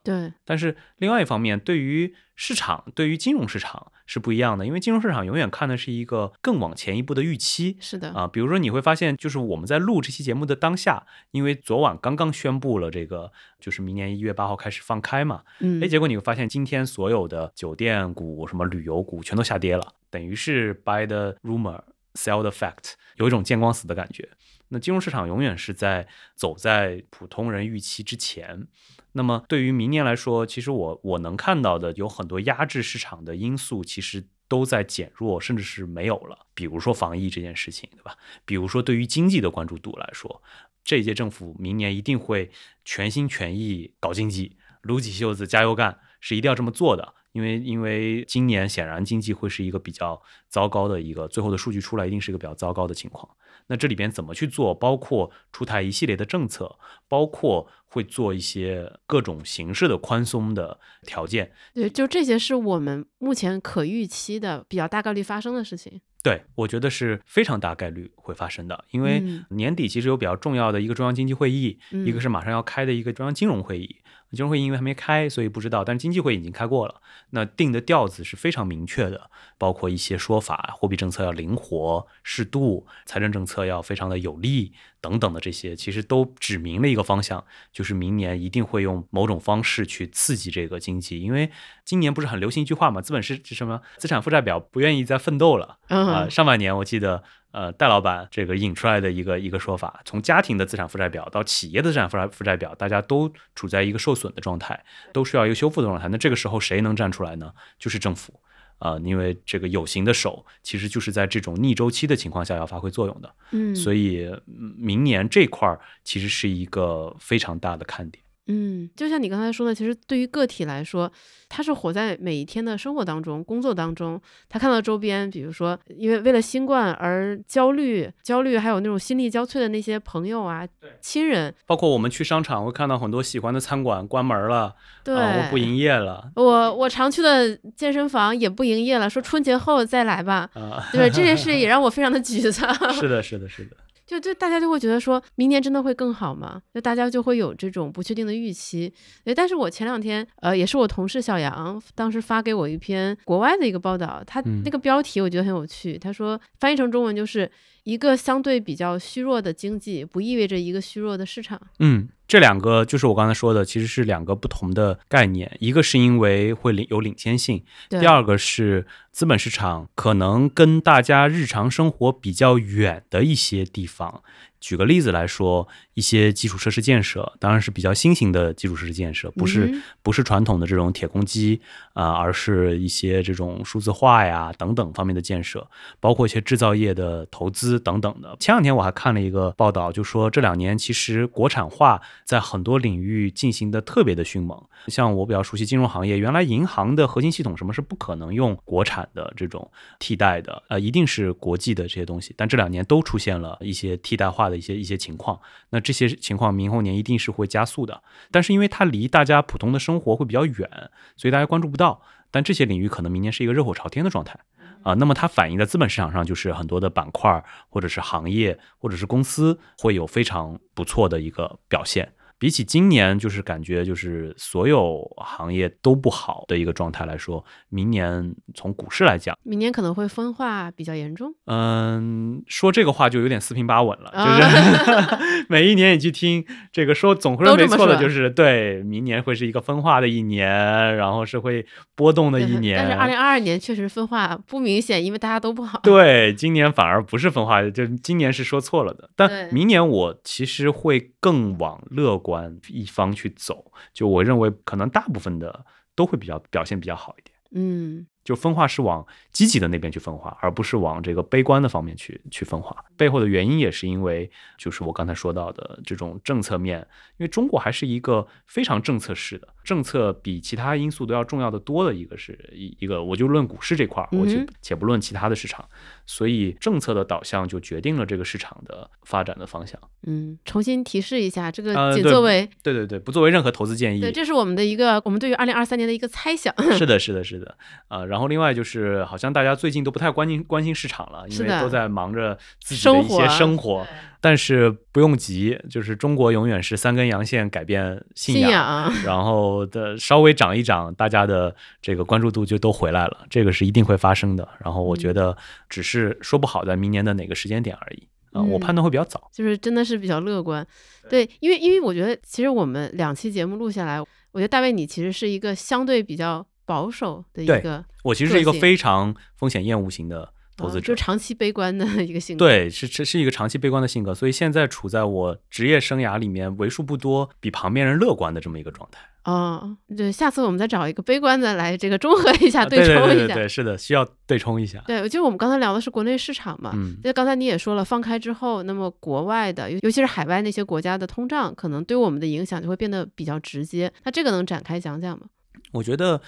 [0.08, 7.76] 对，但是另外一方面，对于市场，对于金融市场是不一样的，因为金融市场永远看的是一个更往前一步的预期。
[7.78, 13.30] 是的啊，比如说你会发现，就是我们在录这期节目的当下，因为昨晚刚刚宣布了这个，
[13.60, 21.82] 就是明年一月八号开始放开嘛，嗯，哎，结果你会发现今天所有的酒店股、什么旅游股全都下跌了，等于是 buy the rumor。
[22.14, 24.28] Sell the fact，有一种见光死的感觉。
[24.70, 28.66] 那金融市场永远是在走在普通人预期之前。
[29.12, 36.46] 那么对于明年来说，其实我我能看到的有很多压制市场的因素，其实都在减弱，甚至是没有了。
[36.54, 38.16] 比如说防疫这件事情，对吧？
[38.44, 40.42] 比如说对于经济的关注度来说，
[40.84, 42.50] 这一届政府明年一定会
[42.84, 47.14] 全心全意搞经济，撸起袖子加油干，是一定要这么做的。
[47.38, 53.28] 因为因为今年显然经济会是一个比较糟糕的一个，最后的数据出来一定是一个比较糟糕的情况。
[53.68, 54.74] 那这里边怎么去做？
[54.74, 61.52] 包括出台一系列的政策，包括会做一些各种形式的宽松的条件。
[61.74, 66.00] 对，就这些是我们目前可预期的比较大概率发生的事情。
[66.24, 73.96] 对，我觉得是非常大概率会发生的，因为年底其实有比较重要的一个中央经济会议，一个是马上要开的一个中央金融会议。
[74.36, 75.82] 金融会议因为还没开，所以不知道。
[75.82, 77.00] 但是经济会已经开过了，
[77.30, 91.20] 那定的调子是非常明确的，包括一些说法，货币政策要灵活适度，财政政策要非常的有利等等的这些，其实都指明了一个方向，就是明年一定会用某种方式去刺激这个经济。
[91.20, 91.50] 因为
[91.84, 93.80] 今年不是很流行一句话嘛，资本是什么？
[93.96, 96.28] 资产负债表不愿意再奋斗了啊。
[96.28, 97.24] 上半年我记得。
[97.50, 106.08] 呃，戴老板这个引出来的一个一个说法，从家庭的资产负债表到企业的资产负债负债表，大家都处在一个受损的状态，都需要一个修复的状态。
[106.08, 107.52] 那这个时候谁能站出来呢？
[107.78, 108.38] 就是政府
[108.78, 113.34] 啊，因为这个有形的手其实就是在这种逆周期的情况下要发挥作用的。
[113.52, 114.30] 嗯，所以
[114.76, 118.22] 明年这块儿其实是一个非常大的看点。
[118.48, 121.10] 嗯，就像你刚才说的，其实对于个体来说，
[121.50, 130.66] 他是活在每一天的生活当中、工作当中，他看到周边，比如说因为为了新冠而焦虑、焦虑，还有那种心力交瘁的那些朋友啊、
[131.00, 134.74] 亲人，包括我们去商场会看到很多喜欢的餐馆关门了，
[135.04, 136.30] 对，我不营业了。
[136.34, 140.48] 我我常去的健身房也不营业了，说春节后再来吧。
[140.54, 142.74] 啊，对，这件 事也让我非常的沮丧。
[142.94, 143.76] 是的，是的，是的。
[144.08, 146.62] 就就大家就会觉得说明年真的会更好吗？
[146.72, 148.90] 就大家就会有这种不确定的预期。
[149.24, 155.98] 诶，但是我前两天，呃，也是我同事小杨当时发给我一篇国外的一个报道，他那个标题我觉得很有趣。
[155.98, 157.50] 他说翻译成中文就是
[157.84, 161.60] 一个相对比较虚弱的经济，不意味着一个虚弱的市场。
[161.78, 162.08] 嗯。
[162.28, 165.50] 这两个就是我刚才说的，其实是两个不同的概念。
[165.60, 174.22] 一个是因为会领有领先性，第二个是资本市场可能跟大家日常生活比较远的一些地方。
[174.60, 181.60] 举个例子来说，一些基础设施建设，当然是比较新型的基础设施建设，不是不是传统的这种铁公鸡
[181.92, 185.66] 啊，而是一些这种数字化呀等等方面的建设，
[186.00, 188.36] 包括一些制造业的投资等等的。
[188.40, 192.00] 前两天我还看了一个报道，就说这两年其实国产化。
[192.24, 202.34] 在很多领域进行的特别的迅猛，像我比较熟悉金融行业，原来银行的核心系统什么是不可能用国产的这种替代的，呃，一定是国际的这些东西。
[202.36, 205.40] 但这两年都出现了一些替代化的一些一些情况，
[205.70, 208.02] 那这些情况明后年一定是会加速的。
[208.30, 212.00] 但是因为它离大家普通的生活会比较远，所以大家关注不到。
[212.30, 214.38] 但这些领域可能明年是一个热火朝天的状态。
[214.82, 222.12] 啊，那么它反映在资本市场上，就是很多的板块或者是行业或者是公司会有非常不错的一个表现。
[222.38, 231.34] 比起今年，就是感觉就是所有行业都不好的一个状态来说，明年从股市来讲，明年可能会分化比较严重。
[231.46, 240.48] 嗯，说这个话就有点四平八稳了，就是 每一年你去听这个说，总会没错的，就是对，明年会是一个分化的一年，
[240.96, 241.66] 然后是会
[241.96, 242.78] 波动的一年。
[242.78, 245.80] 但是二零二二年确实分化不明显，因为大家都不好。
[245.82, 249.10] 对，今年反而不是分化，就今年是说错了的。
[249.16, 252.27] 但明年我其实会更往乐观。
[252.28, 255.64] 观一方去走，就我认为可能大部分的
[255.94, 257.34] 都会比较表现比较好一点。
[257.50, 262.84] 嗯，就分化是往积极的那边去分化，而不是往这个悲观的方面去去分化。
[262.94, 269.48] 背后的原因也是因为，就是我刚才说到的这种政策面，因为中国还是一个非常政策式的。
[269.64, 275.66] 政策比其他因素都要重要的多的一个是一一个，我就论股市这块儿，我就且不论其他的市场，
[276.08, 279.78] 所以政策的导向就决定了这个市场的发展的方向。
[280.06, 284.00] 嗯，重新提示一下，这个仅作为对对对，不作为任何投资建议。
[284.00, 286.54] 对，这是我们的一个我们对于二零二三年的一个猜想。
[286.72, 287.54] 是的，是的，是的。
[287.88, 293.86] 啊，然后另外就是，好像大家最近都不太关心关心市场了，因为都在忙着自己的一些生活。
[294.20, 304.48] 但是不用急，就是中国永远是三根阳线改变信仰，然后的稍微涨一涨，大家的这个关注度就都回来了，这个是一定会发生的。
[304.64, 305.36] 然后我觉得
[305.68, 310.66] 只是说不好在明年的哪个时间点而已啊，我判断会比较早，就是真的是比较乐观。
[311.08, 314.00] 对，因为因为我觉得其实我们两期节目录下来，
[314.32, 320.32] 我觉得大卫你其实是一个相对比较保守的一个，我其实是一个非常风险厌恶型的。
[320.58, 329.00] 投资者就长期悲观的一个性格，对，是这是一个长期悲观的性格，所以现在处在我职业生涯里面为数不多比旁边人乐观的这么一个状态。
[329.24, 333.34] 哦，对，下次我们再找一个悲观的来这个中和一下，对冲一下。
[333.34, 334.82] 对对，是的，需要对冲一下。
[334.86, 343.92] 对，就是我们刚才聊的是国内市场嘛，嗯，就刚才你也说了，放开之后，那么国外的，尤尤其是海外那些国家的通胀，可能对我们的影响就会变得比较直接。
[344.04, 345.26] 那这个能展开讲讲吗？
[345.72, 346.18] 我觉得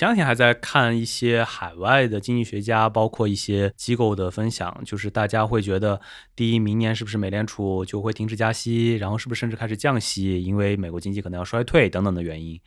[0.00, 6.00] 前两天还在看一些海外的经济学家，包括一些机构的分享，就是大家会觉得，
[6.34, 12.58] 第一，明年是不是美联储就会停止加息，然后是不是甚至开始降息，因为美国经济可能要衰退等等的原因。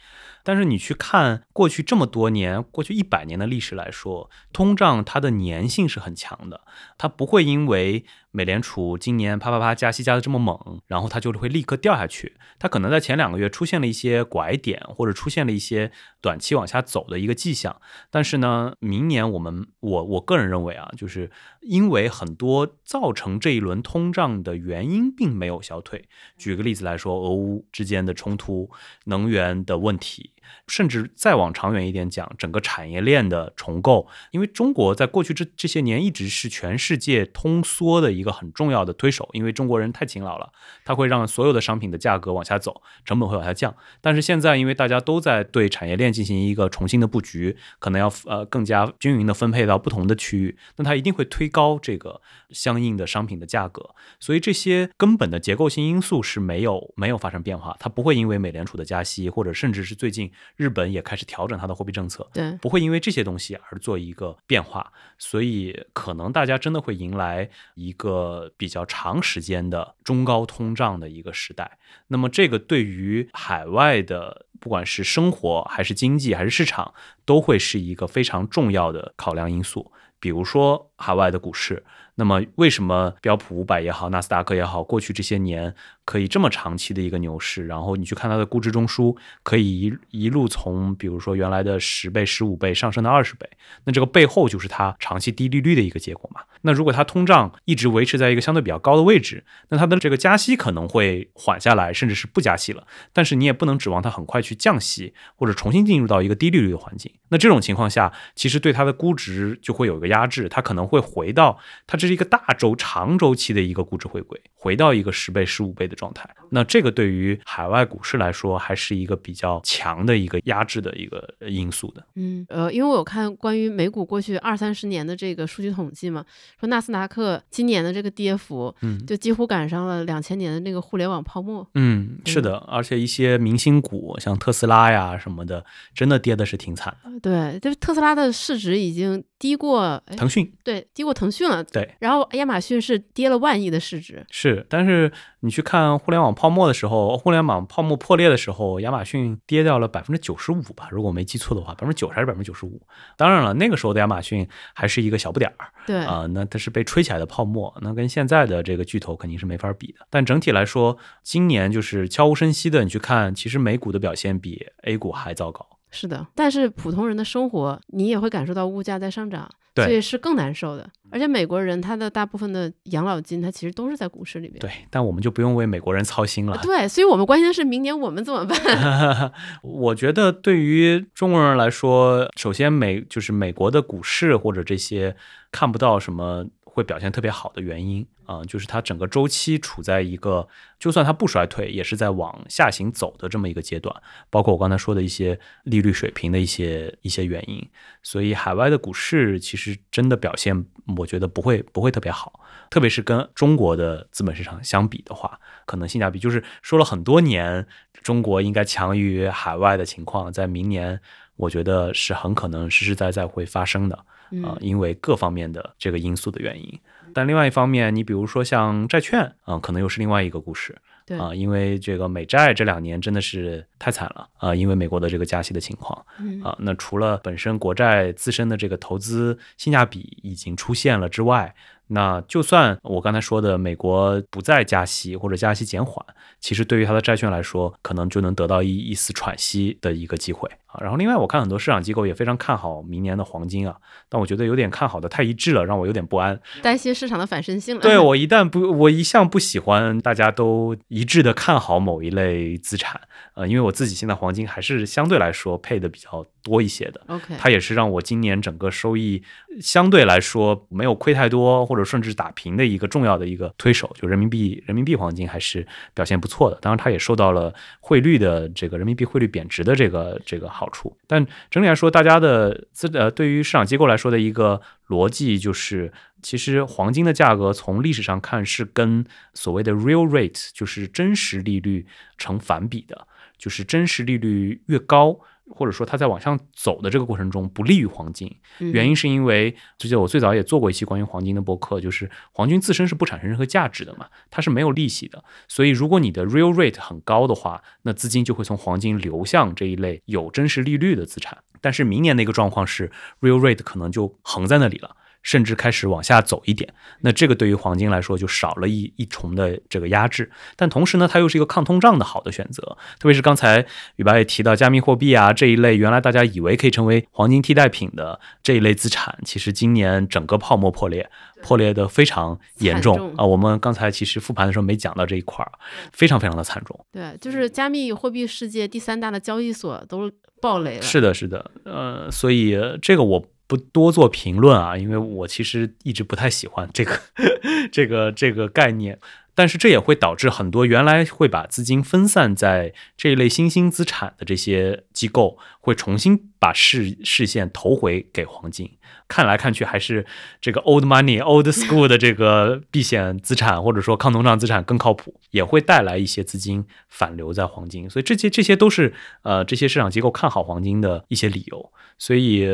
[0.44, 6.62] 但是你去看过去这么多年，过去一百年的历史来说，通胀它的粘性是很强的，
[7.00, 12.36] 它不会因为美联储今年啪啪啪加息加的这么猛，然后它就会立刻掉下去。
[12.60, 17.82] 它可能在前两个月出现了一些拐点，或者出现了一些短期往下走的一个迹象。
[18.12, 26.08] 但是呢，明年我们我我个人认为啊，就是因为很多造成这一轮通胀的原因并没有消退。
[26.38, 28.70] 举个例子来说，俄乌之间的冲突、
[29.06, 30.32] 能源的问题。
[30.68, 40.52] 甚至再往长远一点讲，整个产业链的重构，因为中国在过去这这些年一直是全世界通缩的一个很重要的推手，因为中国人太勤劳了，
[40.84, 43.76] 它会让所有的商品的价格往下走，成本会往下降。
[44.02, 53.96] 但是现在，因为大家都在对产业链进行一个重新的布局，可能要呃更加均匀的分配到不同的区域，那它一定会推高这个相应的商品的价格。
[54.20, 60.32] 所以这些根本的结构性因素是没有没有发生变化，它不会因为美联储的加息，或者甚至是最近。
[60.56, 71.78] 日本也开始调整它的货币政策，对，不会因为这些东西而做一个变化，所以可能大家真的会迎来一个比较长时间的中高通胀的一个时代。
[72.08, 76.94] 那么，这个对于海外的不管是生活还是经济还是市场，
[77.26, 79.92] 都会是一个非常重要的考量因素。
[80.20, 81.84] 比如说海外的股市。
[82.16, 85.74] 那么，为什么标普五百也好，纳斯达克也好，过去这些年
[86.06, 87.66] 可以这么长期的一个牛市？
[87.66, 93.50] 然后你去看它的估值中枢，可以一一路从，比如说原来的十倍、十五倍上升到二十倍。
[93.86, 96.42] 那这个背后就是它长期低利率的一个结果嘛？
[96.66, 102.86] 那如果它通胀一直维持在一个相对比较高的位置，那它的这个加息可能会缓下来，甚至是不加息了。
[103.12, 107.12] 但是你也不能指望它很快去降息，或者重新进入到一个低利率的环境。
[107.30, 111.98] 那这种情况下，其实对它的估值就会有一个压制，它可能会回到它。
[111.98, 116.30] 这是一个大周长周期的一个估值回归，回到一个十倍、十五倍的的状态。
[116.54, 122.06] 那这个对于海外股市来说，还是一个比较强的一个压制的一个因素的。
[122.16, 126.24] 嗯，呃，因为我有看关于美股过去二三十年的这个数据统计嘛，
[126.60, 131.68] 说纳斯达克今年的这个跌幅，嗯，就几乎赶上了两千年的那个互联网泡沫。
[131.74, 137.20] 嗯，是的，而且一些明星股，像特斯拉呀什么的，真的跌的是挺惨的。
[137.20, 141.64] 对，就是特斯拉的市值已经低过腾讯，对，低过腾讯了。
[141.64, 141.96] 对。
[142.00, 152.82] 然后亚马逊是跌了万亿的市值，是，但是你去看互联网泡沫的时候，互联网泡沫破裂的时候，亚马逊跌掉了百分之九十五吧，如果我没记错的话，百分之九十还是百分之九十五。
[153.18, 160.06] 当然了，那个时候的亚马逊还是一个小不点儿，对啊，那它是被吹起来的泡沫，那跟现在的这个巨头肯定是没法比的。
[160.10, 165.68] 但整体来说，今年就是悄无声息的，你去看，其实美股的表现比 A 股还糟糕。
[165.94, 169.50] 是的，但是普通人的生活，你也会感受到物价在上涨。
[169.76, 174.60] 所以是更难受的，而且美国人他的大部分的养老金，他其实都是在股市里面。
[174.60, 176.56] 对，但我们就不用为美国人操心了。
[176.62, 179.32] 对，所以我们关心的是明年我们怎么办。
[179.64, 185.16] 我觉得对于中国人来说，首先美就是美国的股市或者这些
[185.52, 186.46] 看不到什么。
[186.74, 190.48] 会表现特别好的原因啊，就是它整个周期处在一个，
[190.80, 193.96] 就算它不衰退，也是在往下行走的这么一个阶段。
[194.30, 197.68] 包括我刚才说的一些利率水平的一些一些原因，
[198.02, 200.66] 所以海外的股市其实真的表现，
[200.98, 202.40] 我觉得不会不会特别好。
[202.70, 207.68] 特别是跟中国的资本市场相比的话，可能性价比就是说了很多年，
[208.02, 211.00] 中国应该强于海外的情况，在明年
[211.36, 214.06] 我觉得是很可能实实在在会发生的。
[214.44, 216.80] 啊，因为各方面的这个因素的原因，
[217.14, 220.76] 但另外一方面，你比如说像债券啊，可能又是另外一个故事。
[221.06, 226.06] 对啊，因为这个美债这两年真的是太惨了啊，因为美国的这个加息的情况
[226.42, 231.54] 啊，那除了本身国债自身的这个投资性价比已经出现了之外，
[231.94, 236.04] 那就算我刚才说的美国不再加息或者加息减缓，
[236.40, 240.82] 其实对于它的债券来说，可能就能得到一一丝喘息的一个机会啊。
[240.82, 243.76] 然后另外，我看很多市场机构也非常看好明年的黄金啊，
[244.10, 247.82] 但我觉得有点看好的太一致了，让我有点不安，担心市场的反身性了。
[247.82, 253.00] 对 我一旦不，我一向不喜欢大家都一致的看好某一类资产，
[253.36, 257.02] 呃，因为我自己现在黄金还是相对来说配的比较多一些的。
[257.08, 259.22] OK，它也是让我今年整个收益
[259.62, 266.58] 相对来说没有亏太多，或者甚至打平的一个重要的一个推手，就人民币人民币黄金还是表现不错的。
[266.62, 270.96] 当然，它也受到了汇率的这个人民币汇率贬值的这个这个好处。
[271.08, 275.92] 但整体来说，大家的资呃对于市场机构来说的一个逻辑就是，
[276.22, 281.86] 其实黄金的价格从历史上看是跟所谓的 real rate，就是真实利率
[282.18, 285.20] 成反比的，就是真实利率越高。
[285.50, 301.38] 或者说它在往上走的这个过程中不利于黄金，原因是因为，就记得我最早也做过一期关于黄金的博客，就是黄金自身是不产生任何价值的嘛，它是没有利息的，所以如果你的 real rate 很高的话，那资金就会从黄金流向这一类有真实利率的资产。
[301.62, 302.92] 但是明年的一个状况是
[303.22, 304.96] real rate 可能就横在那里了。
[305.24, 312.78] 甚至开始往下走一点，那这个对于黄金来说就少了一一重的这个压制，但同时呢，它又是一个抗通胀的好的选择。
[313.00, 313.66] 特别是刚才
[313.96, 321.10] 宇白也提到加密货币啊这一类，原来大家以为可以成为黄金替代品的这一类资产，其实今年整个泡沫破裂，
[321.42, 323.26] 破裂的非常严重啊。
[323.26, 325.52] 我们刚才其实复盘的时候没讲到这一块儿，
[325.94, 326.78] 非常非常的惨重。
[326.92, 330.12] 对，就是加密货币世界第三大的交易所都
[330.42, 330.82] 爆雷了。
[330.82, 333.26] 是的，是的，呃，所以这个我。
[333.54, 337.00] 不多做评论啊，因为我其实一直不太喜欢这个
[337.72, 338.98] 这个这个概念，
[339.36, 348.70] 但是这也会导致很多原来会把资金分散在这一类新兴资产的这些机构，会重新把视视线投回给黄金。
[349.08, 350.06] 看来看去还是
[350.42, 357.90] 这个 old money old school 的这个避险资产或者说抗通胀资产更靠谱，也会带来一些资金反流在黄金。
[357.90, 361.72] 所以这些这些都是呃这些市场机构看好黄金的一些理由。
[362.00, 362.50] 所以，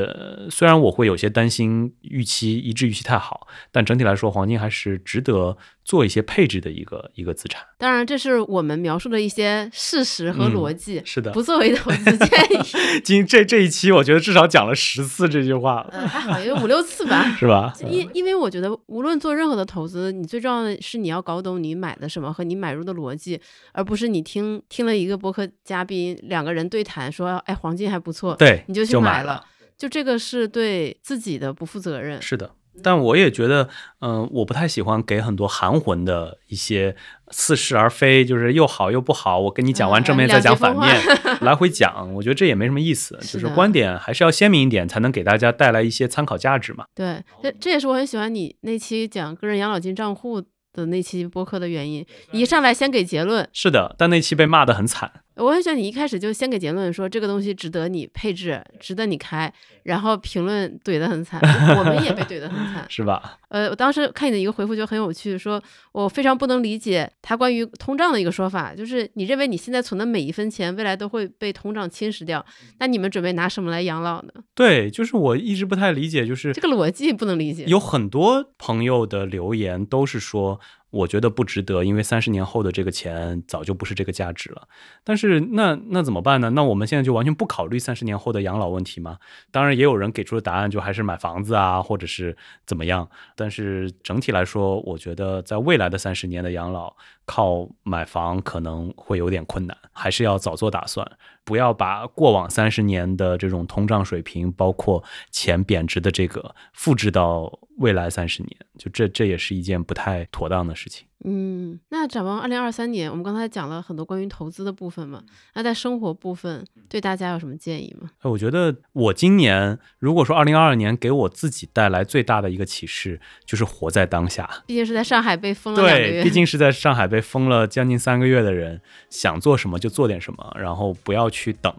[0.52, 7.64] 虽然我会有些担心预期一致预期太好，但整体来说，黄金还是值得做一些配置的一个一个资产。
[7.78, 12.99] 当然，这是我们描述的一些事实和逻辑，是的，不作为投资建议。
[13.04, 17.74] 今这这一期，我觉得至少讲了十次这句话了，还好有五六次吧， 是吧？
[17.90, 23.40] 因因为我觉得，无论做任何的投资，你最重要的是你要搞懂你买的什么和你买入的逻辑，
[23.72, 29.44] 而不是你听听了一个博客嘉宾两个人对谈说，哎，黄金还不错，对，你就去买了。
[29.78, 32.22] 就这个是对自己的不负责任。
[32.22, 32.52] 是的，
[32.84, 33.68] 但我也觉得，
[34.02, 36.96] 嗯，我不太喜欢给很多含混的一些
[37.32, 39.40] 似是而非，就是又好又不好。
[39.40, 41.02] 我跟你讲完正面再讲反面，
[41.42, 43.18] 来回讲，我觉得这也没什么意思。
[43.22, 46.86] 就是观点还是要鲜明一点，才能给大家带来一些参考价值嘛。
[46.96, 50.42] 对，这这也是我很喜欢你那期讲个人养老金账户
[50.74, 52.06] 的那期播客的原因。
[52.32, 53.48] 一上来先给结论。
[53.54, 55.12] 是的，但那期被骂得很惨。
[55.40, 59.52] 我很喜欢你一开始就先给结论说这个东西值得你配置，值得你开，
[59.84, 61.40] 然后评论怼得很惨，
[61.78, 63.40] 我们也被怼得很惨， 是吧？
[63.48, 65.62] 呃，我当时看你的一个回复就很有趣，说
[65.94, 72.46] 我非常不能理解他关于通胀的一个说法，就是你认为你现在存的每一分钱未来都会被通胀侵蚀掉，
[72.80, 74.30] 那你们准备拿什么来养老呢？
[74.54, 77.64] 对，就是我一直不太理解，就是这个逻辑不能理解。
[77.66, 80.60] 有很多朋友的留言都是说。
[80.92, 84.68] 我觉得不值得，因为三十年后的这个钱早就不是这个价值了。
[85.04, 86.50] 但是那那怎么办呢？
[86.52, 89.18] 那我们现在就完全不考虑三十年后的养老问题吗？
[89.52, 92.36] 当然，也有人给出的答案就还是买房子啊，或者是
[92.66, 93.08] 怎么样。
[93.36, 101.10] 但是整体来说，我觉得在未来的三十年的养老，靠买房可能会有点困难，还是要早做打算，
[101.50, 107.52] 不要把过往三十年的这种通胀水平，包括钱贬值的这个复制到。
[107.80, 111.08] 未来三十年，就这这也是一件不太妥当的事情。
[111.26, 115.22] 嗯，那展望二零二三年，我们刚才讲了很多关于投资的部分嘛，
[115.54, 118.10] 那在生活部分，对大家有什么建议吗？
[118.24, 124.50] 我觉得我今年如果说二零二二年给我自己带来最大的一个启示，就是活在当下。
[124.66, 131.74] 毕竟是在上海被封了两个月，毕竟是在上海被封了将近三个月的人，想做什么就做点什么，然后不要去等。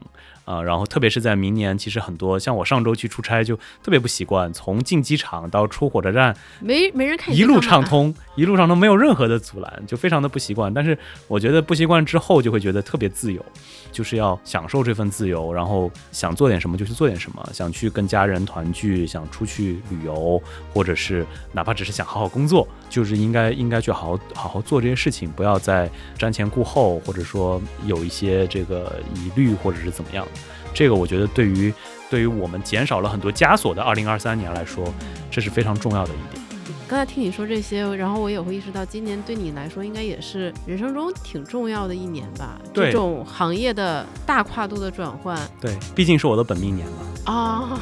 [0.51, 10.75] 啊，然后特别是在明年，其实很多像我上周去出差就特别不习惯，从进机场到出火车站，没没人看，一路畅通，一路畅通没有任何的阻拦，就非常的不习惯。
[10.75, 10.99] 但是
[11.29, 13.41] 我觉得不习惯之后就会觉得特别自由，
[13.93, 20.43] 就是要享受这份自由，然后想做点什么就去做点什么，想去跟家人团聚，想出去旅游，
[20.75, 25.89] 或者是哪怕只是想好好工作，就是应该应该去好好好好做这些事情，不要再
[26.19, 30.27] 瞻前顾后，或者说有一些这个疑虑或者是怎么样。
[30.73, 31.73] 这个我觉得对于
[32.09, 34.85] 对于我们减少了很多枷锁的二零二三年来说，
[35.31, 36.43] 这是非常重要的一点。
[36.89, 42.61] 刚才听你说这些，然后我也会意识到，今年对你来说应该也是人生中挺重要的一年吧？
[42.75, 45.39] 这种行业的大跨度的转换。
[45.61, 47.33] 对，毕竟是我的本命年嘛。
[47.33, 47.81] 啊，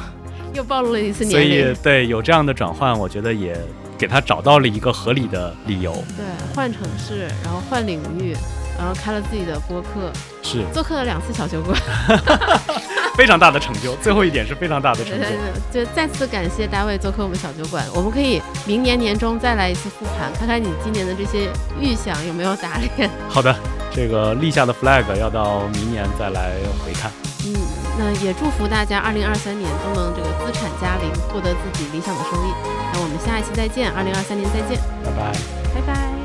[0.53, 1.61] 又暴露了一次年龄。
[1.63, 3.59] 所以，对有这样的转换，我觉得也
[3.97, 5.91] 给他找到了一个合理的理由。
[6.15, 8.35] 对，换城市，然后换领域。
[8.77, 10.09] 然后开了自己的播客，
[10.49, 11.79] 是做客了两次小酒馆，
[13.15, 13.95] 非常大的成就。
[13.97, 15.25] 最后一点是非常大的成就，
[15.71, 17.85] 就再次感谢大卫做客我们小酒馆。
[17.93, 23.09] 我们可以明年年中再来一次复盘，看看你今年的这些预想有没有打脸。
[23.27, 23.55] 好的，
[23.93, 27.11] 这个立下的 flag 要到明年再来回看。
[27.45, 27.53] 嗯，
[27.97, 32.51] 那也祝福大家二零二三年都能这个资产加零，获得自己理想的收益。
[32.91, 35.31] 那我们下一期再见，二零二三年再见，拜拜，
[35.75, 36.18] 拜拜。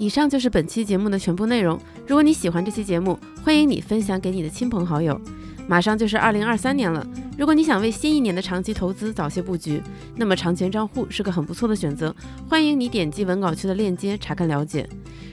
[0.00, 1.78] 以上就是本期节目的全部内容。
[2.06, 5.20] 如果你喜欢这期节目，欢迎你分享给你的亲朋好友。
[5.68, 9.82] 马上就是二零二三年了，如果你想为新一年的长期投资早些布局，
[10.16, 12.16] 那么长钱账户是个很不错的选择。
[12.48, 14.88] 欢迎你点击文稿区的链接查看了解。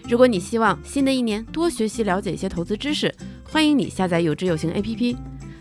[0.09, 3.15] 如果你希望新的一年多学习了解一些投资知识，
[3.49, 5.15] 欢迎你下载有知有行 APP。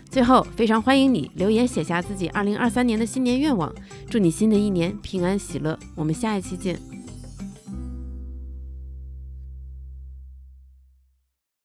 [0.09, 3.73] 最后，非常欢迎你留言写下自己二零二三年的新年愿望，
[4.09, 5.79] 祝你新的一年平安喜乐。
[5.95, 6.96] 我们下一期见。